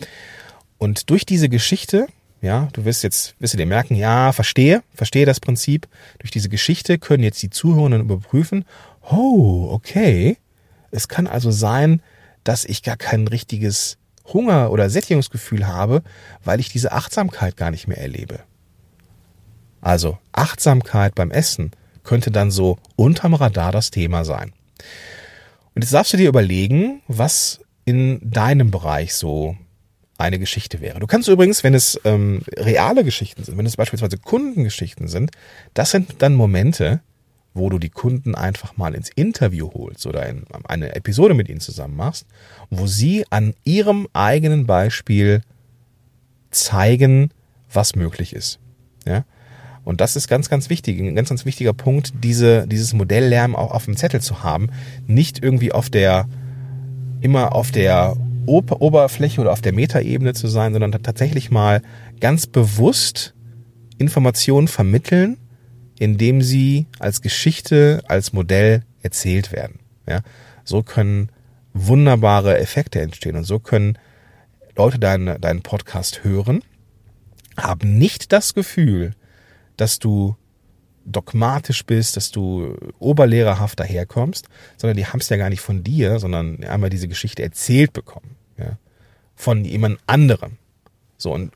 Und 0.77 1.09
durch 1.09 1.25
diese 1.25 1.47
Geschichte, 1.47 2.07
ja, 2.41 2.69
du 2.73 2.85
wirst 2.85 3.03
jetzt, 3.03 3.35
wirst 3.39 3.53
du 3.53 3.57
dir 3.57 3.65
merken, 3.65 3.95
ja, 3.95 4.31
verstehe, 4.31 4.83
verstehe 4.93 5.25
das 5.25 5.39
Prinzip. 5.39 5.87
Durch 6.19 6.31
diese 6.31 6.49
Geschichte 6.49 6.97
können 6.97 7.23
jetzt 7.23 7.41
die 7.41 7.49
Zuhörenden 7.49 8.01
überprüfen, 8.01 8.65
oh, 9.09 9.69
okay. 9.71 10.37
Es 10.91 11.07
kann 11.07 11.27
also 11.27 11.51
sein, 11.51 12.01
dass 12.43 12.65
ich 12.65 12.83
gar 12.83 12.97
kein 12.97 13.27
richtiges 13.27 13.97
Hunger- 14.33 14.71
oder 14.71 14.89
Sättigungsgefühl 14.89 15.67
habe, 15.67 16.01
weil 16.43 16.59
ich 16.59 16.69
diese 16.69 16.91
Achtsamkeit 16.91 17.57
gar 17.57 17.71
nicht 17.71 17.87
mehr 17.87 17.99
erlebe. 17.99 18.39
Also 19.85 20.17
Achtsamkeit 20.31 21.13
beim 21.13 21.29
Essen 21.29 21.69
könnte 22.03 22.31
dann 22.31 22.49
so 22.49 22.79
unterm 22.95 23.35
Radar 23.35 23.71
das 23.71 23.91
Thema 23.91 24.25
sein. 24.25 24.51
Und 25.75 25.83
jetzt 25.83 25.93
darfst 25.93 26.11
du 26.11 26.17
dir 26.17 26.27
überlegen, 26.27 27.03
was 27.07 27.59
in 27.85 28.19
deinem 28.23 28.71
Bereich 28.71 29.13
so 29.13 29.55
eine 30.17 30.39
Geschichte 30.39 30.81
wäre. 30.81 30.99
Du 30.99 31.05
kannst 31.05 31.27
übrigens, 31.27 31.63
wenn 31.63 31.75
es 31.75 32.01
ähm, 32.03 32.41
reale 32.57 33.03
Geschichten 33.03 33.43
sind, 33.43 33.59
wenn 33.59 33.67
es 33.67 33.77
beispielsweise 33.77 34.17
Kundengeschichten 34.17 35.07
sind, 35.07 35.29
das 35.75 35.91
sind 35.91 36.15
dann 36.17 36.33
Momente, 36.33 37.01
wo 37.53 37.69
du 37.69 37.77
die 37.77 37.91
Kunden 37.91 38.33
einfach 38.33 38.77
mal 38.77 38.95
ins 38.95 39.09
Interview 39.09 39.71
holst 39.71 40.07
oder 40.07 40.25
in 40.27 40.45
eine 40.63 40.95
Episode 40.95 41.35
mit 41.35 41.47
ihnen 41.47 41.59
zusammen 41.59 41.95
machst, 41.95 42.25
wo 42.71 42.87
sie 42.87 43.23
an 43.29 43.53
ihrem 43.63 44.07
eigenen 44.13 44.65
Beispiel 44.65 45.43
zeigen, 46.49 47.29
was 47.71 47.95
möglich 47.95 48.33
ist. 48.33 48.57
Ja? 49.05 49.25
Und 49.85 50.01
das 50.01 50.15
ist 50.15 50.27
ganz, 50.27 50.49
ganz 50.49 50.69
wichtig, 50.69 50.99
ein 50.99 51.15
ganz, 51.15 51.29
ganz 51.29 51.45
wichtiger 51.45 51.73
Punkt, 51.73 52.13
diese, 52.23 52.67
dieses 52.67 52.93
Modell 52.93 53.27
Lärm 53.27 53.55
auch 53.55 53.71
auf 53.71 53.85
dem 53.85 53.95
Zettel 53.95 54.19
zu 54.19 54.43
haben, 54.43 54.69
nicht 55.07 55.41
irgendwie 55.41 55.71
auf 55.71 55.89
der 55.89 56.27
immer 57.21 57.53
auf 57.55 57.71
der 57.71 58.17
Ober 58.47 58.81
Oberfläche 58.81 59.41
oder 59.41 59.51
auf 59.51 59.61
der 59.61 59.73
Metaebene 59.73 60.33
zu 60.33 60.47
sein, 60.47 60.73
sondern 60.73 60.91
tatsächlich 60.91 61.49
mal 61.49 61.81
ganz 62.19 62.47
bewusst 62.47 63.33
Informationen 63.97 64.67
vermitteln, 64.67 65.37
indem 65.97 66.41
sie 66.41 66.87
als 66.99 67.21
Geschichte, 67.21 68.03
als 68.07 68.33
Modell 68.33 68.83
erzählt 69.01 69.51
werden. 69.51 69.79
Ja, 70.07 70.21
so 70.63 70.83
können 70.83 71.29
wunderbare 71.73 72.57
Effekte 72.57 73.01
entstehen 73.01 73.35
und 73.35 73.43
so 73.43 73.59
können 73.59 73.97
Leute 74.75 74.99
deinen, 74.99 75.39
deinen 75.39 75.61
Podcast 75.61 76.23
hören, 76.23 76.61
haben 77.57 77.97
nicht 77.97 78.31
das 78.31 78.53
Gefühl, 78.53 79.13
dass 79.77 79.99
du 79.99 80.35
dogmatisch 81.05 81.85
bist, 81.85 82.17
dass 82.17 82.31
du 82.31 82.75
oberlehrerhaft 82.97 83.79
daherkommst, 83.79 84.47
sondern 84.77 84.97
die 84.97 85.05
haben 85.05 85.19
es 85.19 85.29
ja 85.29 85.37
gar 85.37 85.49
nicht 85.49 85.61
von 85.61 85.83
dir, 85.83 86.19
sondern 86.19 86.63
einmal 86.63 86.89
diese 86.89 87.07
Geschichte 87.07 87.43
erzählt 87.43 87.93
bekommen, 87.93 88.35
ja, 88.57 88.77
von 89.35 89.63
jemand 89.65 89.99
anderem. 90.07 90.57
So 91.17 91.31
und 91.31 91.51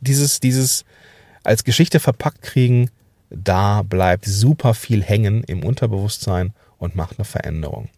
dieses 0.00 0.40
dieses 0.40 0.84
als 1.42 1.64
Geschichte 1.64 2.00
verpackt 2.00 2.42
kriegen, 2.42 2.90
da 3.30 3.82
bleibt 3.82 4.26
super 4.26 4.74
viel 4.74 5.02
hängen 5.02 5.42
im 5.44 5.64
Unterbewusstsein 5.64 6.52
und 6.78 6.96
macht 6.96 7.18
eine 7.18 7.24
Veränderung. 7.24 7.88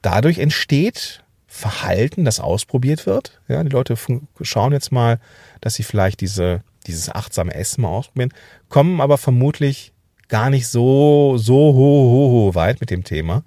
Dadurch 0.00 0.38
entsteht 0.38 1.22
Verhalten, 1.46 2.24
das 2.24 2.40
ausprobiert 2.40 3.04
wird. 3.04 3.40
Ja, 3.46 3.62
die 3.62 3.68
Leute 3.68 3.96
schauen 4.40 4.72
jetzt 4.72 4.90
mal, 4.90 5.20
dass 5.60 5.74
sie 5.74 5.82
vielleicht 5.82 6.22
diese, 6.22 6.62
dieses 6.86 7.08
achtsame 7.08 7.54
Essen 7.54 7.82
mal 7.82 7.88
ausprobieren, 7.88 8.32
kommen 8.68 9.00
aber 9.00 9.18
vermutlich 9.18 9.92
gar 10.28 10.50
nicht 10.50 10.68
so, 10.68 11.36
so 11.36 11.54
ho, 11.54 11.74
ho, 11.74 12.30
ho 12.32 12.54
weit 12.54 12.80
mit 12.80 12.90
dem 12.90 13.04
Thema 13.04 13.44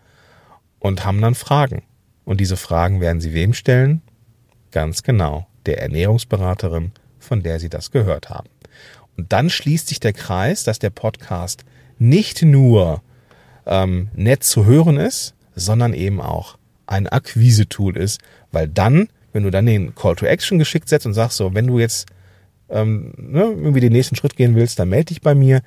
und 0.80 1.06
haben 1.06 1.22
dann 1.22 1.36
Fragen. 1.36 1.84
Und 2.25 2.39
diese 2.39 2.58
Fragen 2.58 3.01
werden 3.01 3.22
sie 3.22 3.34
wem 3.34 3.54
stellen? 3.54 4.01
Ganz 4.72 5.04
genau, 5.04 5.48
der 5.65 5.82
Ernährungsberaterin, 5.82 6.92
von 7.20 7.44
der 7.44 7.60
sie 7.60 7.70
das 7.70 7.92
gehört 7.92 8.30
haben. 8.30 8.50
Und 9.18 9.32
dann 9.32 9.50
schließt 9.50 9.88
sich 9.88 10.00
der 10.00 10.13
Kreis, 10.13 10.63
dass 10.63 10.80
der 10.80 10.89
Podcast 10.89 11.65
nicht 11.98 12.42
nur 12.42 13.01
ähm, 13.65 14.10
nett 14.13 14.44
zu 14.44 14.65
hören 14.65 14.98
ist, 14.98 15.34
sondern 15.56 15.94
eben 15.94 16.22
auch 16.22 16.58
ein 16.86 17.08
Akquise-Tool 17.08 17.98
ist, 17.98 18.22
weil 18.51 18.68
dann, 18.68 19.08
wenn 19.34 19.44
du 19.44 19.51
dann 19.51 19.65
den 19.65 19.96
Call 19.96 20.15
to 20.15 20.25
Action 20.25 20.60
geschickt 20.60 20.89
setzt 20.89 21.06
und 21.06 21.13
sagst 21.13 21.38
so, 21.38 21.54
wenn 21.54 21.68
du 21.68 21.80
jetzt 21.80 22.08
ähm, 22.70 23.14
ne, 23.18 23.44
irgendwie 23.44 23.80
den 23.80 23.94
nächsten 23.94 24.16
Schritt 24.16 24.36
gehen 24.36 24.56
willst, 24.56 24.80
dann 24.80 24.90
melde 24.90 25.06
dich 25.06 25.22
bei 25.22 25.36
mir. 25.36 25.62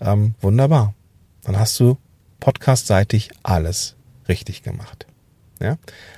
Ähm, 0.00 0.34
wunderbar. 0.40 0.94
Dann 1.42 1.58
hast 1.58 1.78
du 1.80 1.98
podcastseitig 2.40 3.30
alles 3.42 3.96
richtig 4.28 4.62
gemacht. 4.62 5.06
Ja? 5.60 5.76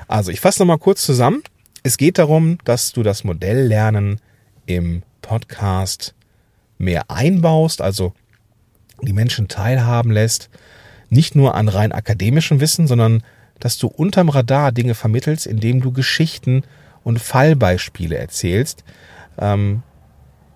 Also 0.09 0.31
ich 0.31 0.41
fasse 0.41 0.61
nochmal 0.61 0.79
kurz 0.79 1.03
zusammen. 1.03 1.43
Es 1.83 1.97
geht 1.97 2.19
darum, 2.19 2.59
dass 2.65 2.93
du 2.93 3.03
das 3.03 3.25
Modelllernen 3.25 4.21
im 4.67 5.03
Podcast 5.21 6.15
mehr 6.79 7.11
einbaust, 7.11 7.83
also 7.83 8.13
die 9.03 9.13
Menschen 9.13 9.49
teilhaben 9.49 10.13
lässt, 10.13 10.49
nicht 11.11 11.35
nur 11.35 11.55
an 11.55 11.69
rein 11.69 11.93
akademischem 11.93 12.61
Wissen, 12.61 12.87
sondern 12.87 13.23
dass 13.59 13.79
du 13.79 13.87
unterm 13.87 14.29
Radar 14.29 14.73
Dinge 14.73 14.95
vermittelst, 14.95 15.47
indem 15.47 15.81
du 15.81 15.93
Geschichten 15.93 16.63
und 17.05 17.21
Fallbeispiele 17.21 18.17
erzählst, 18.17 18.85
ähm, 19.39 19.83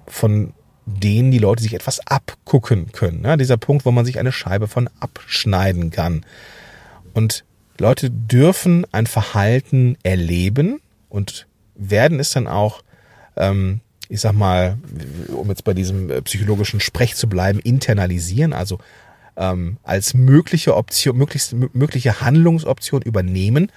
von 0.09 0.53
denen 0.87 1.31
die 1.31 1.39
Leute 1.39 1.63
sich 1.63 1.75
etwas 1.75 2.07
abgucken 2.07 2.93
können. 2.93 3.25
Ja, 3.25 3.37
dieser 3.37 3.57
Punkt, 3.57 3.85
wo 3.85 3.91
man 3.91 4.05
sich 4.05 4.19
eine 4.19 4.33
Scheibe 4.33 4.69
von 4.69 4.89
abschneiden 5.01 5.91
kann. 5.91 6.25
Und 7.13 7.45
Leute 7.79 8.11
dürfen 8.11 8.87
ein 8.93 9.07
Verhalten 9.07 9.97
erleben 10.03 10.81
und 11.09 11.47
werden 11.75 12.21
es 12.21 12.31
dann 12.31 12.47
auch 12.47 12.83
ähm, 13.37 13.81
ich 14.09 14.21
sag 14.21 14.33
mal, 14.33 14.79
um 15.29 15.49
jetzt 15.49 15.65
bei 15.65 15.75
diesem 15.75 16.11
äh, 16.11 16.23
psychologischen 16.23 16.81
Sprech 16.81 17.15
zu 17.17 17.29
bleiben, 17.29 17.59
internalisieren, 17.59 18.53
also 18.53 18.79
ähm, 19.37 19.79
als 19.83 20.15
mögliche 20.15 20.77
Option, 20.77 21.17
möglichst, 21.17 21.53
mögliche 21.53 22.21
Handlungsoption 22.21 23.03
übernehmen, 23.03 23.71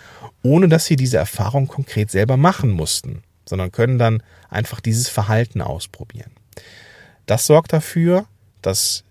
ohne 0.44 0.70
dass 0.70 0.86
sie 0.86 0.96
diese 0.96 1.18
Erfahrung 1.18 1.68
konkret 1.68 2.12
selber 2.12 2.38
machen 2.38 2.72
mussten, 2.72 3.24
sondern 3.50 3.72
können 3.72 3.98
dann 3.98 4.24
einfach 4.50 4.80
dieses 4.80 5.10
Verhalten 5.10 5.62
ausprobieren. 5.62 6.32
Das 7.26 7.46
sorgt 7.46 7.74
dafür, 7.74 8.26
dass 8.62 9.04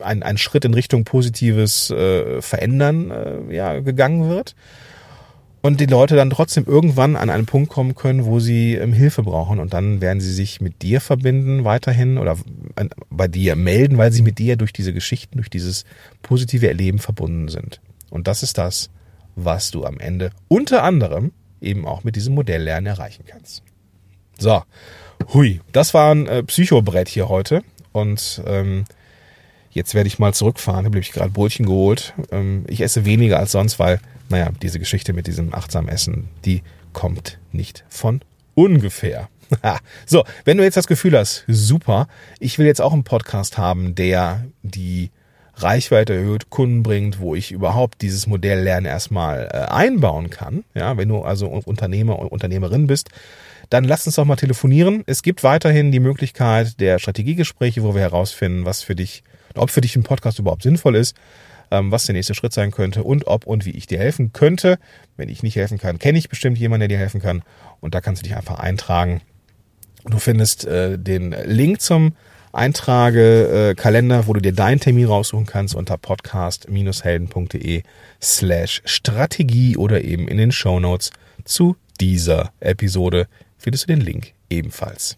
ein, 0.00 0.22
ein 0.22 0.38
Schritt 0.38 0.64
in 0.64 0.74
Richtung 0.74 1.04
positives 1.04 1.90
äh, 1.90 2.40
Verändern 2.42 3.10
äh, 3.10 3.54
ja, 3.54 3.80
gegangen 3.80 4.28
wird 4.28 4.54
und 5.62 5.80
die 5.80 5.86
Leute 5.86 6.16
dann 6.16 6.30
trotzdem 6.30 6.64
irgendwann 6.64 7.16
an 7.16 7.30
einen 7.30 7.46
Punkt 7.46 7.70
kommen 7.70 7.94
können, 7.94 8.24
wo 8.24 8.40
sie 8.40 8.74
ähm, 8.74 8.92
Hilfe 8.92 9.22
brauchen 9.22 9.58
und 9.58 9.74
dann 9.74 10.00
werden 10.00 10.20
sie 10.20 10.32
sich 10.32 10.60
mit 10.60 10.82
dir 10.82 11.00
verbinden 11.00 11.64
weiterhin 11.64 12.18
oder 12.18 12.36
äh, 12.76 12.86
bei 13.10 13.28
dir 13.28 13.56
melden, 13.56 13.98
weil 13.98 14.12
sie 14.12 14.22
mit 14.22 14.38
dir 14.38 14.56
durch 14.56 14.72
diese 14.72 14.92
Geschichten, 14.92 15.36
durch 15.36 15.50
dieses 15.50 15.84
positive 16.22 16.68
Erleben 16.68 16.98
verbunden 16.98 17.48
sind. 17.48 17.80
Und 18.08 18.26
das 18.26 18.42
ist 18.42 18.58
das, 18.58 18.90
was 19.36 19.70
du 19.70 19.84
am 19.84 19.98
Ende 20.00 20.30
unter 20.48 20.82
anderem 20.82 21.32
eben 21.60 21.86
auch 21.86 22.04
mit 22.04 22.16
diesem 22.16 22.34
Modelllernen 22.34 22.86
erreichen 22.86 23.24
kannst. 23.26 23.62
So, 24.38 24.62
hui, 25.34 25.60
das 25.72 25.94
war 25.94 26.14
ein 26.14 26.26
äh, 26.26 26.42
Psychobrett 26.42 27.08
hier 27.08 27.28
heute 27.28 27.62
und 27.92 28.42
ähm, 28.46 28.84
jetzt 29.70 29.94
werde 29.94 30.08
ich 30.08 30.18
mal 30.18 30.34
zurückfahren. 30.34 30.86
Habe 30.86 30.98
ich 30.98 31.12
gerade 31.12 31.30
Brötchen 31.30 31.66
geholt. 31.66 32.14
Ähm, 32.30 32.64
ich 32.66 32.80
esse 32.80 33.04
weniger 33.04 33.38
als 33.38 33.52
sonst, 33.52 33.78
weil 33.78 34.00
naja, 34.28 34.50
diese 34.62 34.78
Geschichte 34.78 35.12
mit 35.12 35.26
diesem 35.26 35.54
achtsamen 35.54 35.88
Essen, 35.88 36.28
die 36.44 36.62
kommt 36.92 37.38
nicht 37.52 37.84
von 37.88 38.20
ungefähr. 38.54 39.28
so, 40.06 40.24
wenn 40.44 40.56
du 40.56 40.64
jetzt 40.64 40.76
das 40.76 40.86
Gefühl 40.86 41.18
hast, 41.18 41.44
super, 41.48 42.08
ich 42.38 42.58
will 42.58 42.66
jetzt 42.66 42.80
auch 42.80 42.92
einen 42.92 43.04
Podcast 43.04 43.58
haben, 43.58 43.94
der 43.94 44.44
die 44.62 45.10
Reichweite 45.62 46.14
erhöht, 46.14 46.50
Kunden 46.50 46.82
bringt, 46.82 47.20
wo 47.20 47.34
ich 47.34 47.52
überhaupt 47.52 48.02
dieses 48.02 48.26
Modell 48.26 48.62
lernen 48.62 48.86
erstmal 48.86 49.48
äh, 49.52 49.56
einbauen 49.70 50.30
kann. 50.30 50.64
Ja, 50.74 50.96
wenn 50.96 51.08
du 51.08 51.22
also 51.22 51.46
Unternehmer 51.46 52.18
und 52.18 52.28
Unternehmerin 52.28 52.86
bist, 52.86 53.08
dann 53.68 53.84
lass 53.84 54.06
uns 54.06 54.16
doch 54.16 54.24
mal 54.24 54.36
telefonieren. 54.36 55.02
Es 55.06 55.22
gibt 55.22 55.42
weiterhin 55.44 55.92
die 55.92 56.00
Möglichkeit 56.00 56.80
der 56.80 56.98
Strategiegespräche, 56.98 57.82
wo 57.82 57.94
wir 57.94 58.02
herausfinden, 58.02 58.64
was 58.64 58.82
für 58.82 58.94
dich, 58.94 59.22
ob 59.54 59.70
für 59.70 59.80
dich 59.80 59.96
ein 59.96 60.02
Podcast 60.02 60.38
überhaupt 60.38 60.62
sinnvoll 60.62 60.96
ist 60.96 61.14
ähm, 61.70 61.90
was 61.92 62.06
der 62.06 62.14
nächste 62.14 62.34
Schritt 62.34 62.52
sein 62.52 62.70
könnte 62.70 63.02
und 63.02 63.26
ob 63.26 63.46
und 63.46 63.64
wie 63.64 63.70
ich 63.70 63.86
dir 63.86 63.98
helfen 63.98 64.32
könnte. 64.32 64.78
Wenn 65.16 65.28
ich 65.28 65.42
nicht 65.42 65.56
helfen 65.56 65.78
kann, 65.78 65.98
kenne 65.98 66.18
ich 66.18 66.28
bestimmt 66.28 66.58
jemanden, 66.58 66.80
der 66.80 66.88
dir 66.88 66.98
helfen 66.98 67.20
kann. 67.20 67.42
Und 67.80 67.94
da 67.94 68.00
kannst 68.00 68.22
du 68.22 68.24
dich 68.24 68.36
einfach 68.36 68.58
eintragen. 68.58 69.20
Du 70.04 70.18
findest 70.18 70.64
äh, 70.64 70.98
den 70.98 71.34
Link 71.44 71.80
zum 71.80 72.14
Eintrage 72.52 73.70
äh, 73.70 73.74
Kalender, 73.74 74.26
wo 74.26 74.32
du 74.32 74.40
dir 74.40 74.52
deinen 74.52 74.80
Termin 74.80 75.06
raussuchen 75.06 75.46
kannst 75.46 75.74
unter 75.74 75.96
podcast-helden.de 75.96 77.82
slash 78.20 78.82
Strategie 78.84 79.76
oder 79.76 80.02
eben 80.02 80.28
in 80.28 80.36
den 80.36 80.52
Show 80.52 80.80
Notes 80.80 81.10
zu 81.44 81.76
dieser 82.00 82.52
Episode 82.60 83.26
findest 83.58 83.84
du 83.84 83.94
den 83.94 84.00
Link 84.00 84.32
ebenfalls. 84.48 85.16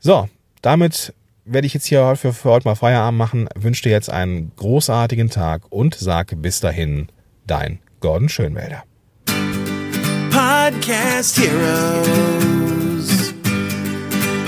So, 0.00 0.28
damit 0.62 1.14
werde 1.44 1.66
ich 1.66 1.74
jetzt 1.74 1.86
hier 1.86 2.16
für, 2.16 2.32
für 2.32 2.50
heute 2.50 2.68
mal 2.68 2.74
Feierabend 2.74 3.18
machen. 3.18 3.48
Wünsche 3.54 3.82
dir 3.82 3.90
jetzt 3.90 4.10
einen 4.10 4.52
großartigen 4.56 5.30
Tag 5.30 5.62
und 5.70 5.94
sage 5.94 6.36
bis 6.36 6.60
dahin, 6.60 7.08
dein 7.46 7.80
Gordon 8.00 8.28
Schönwälder. 8.28 8.84
Podcast 10.30 11.38
Heroes. 11.38 12.79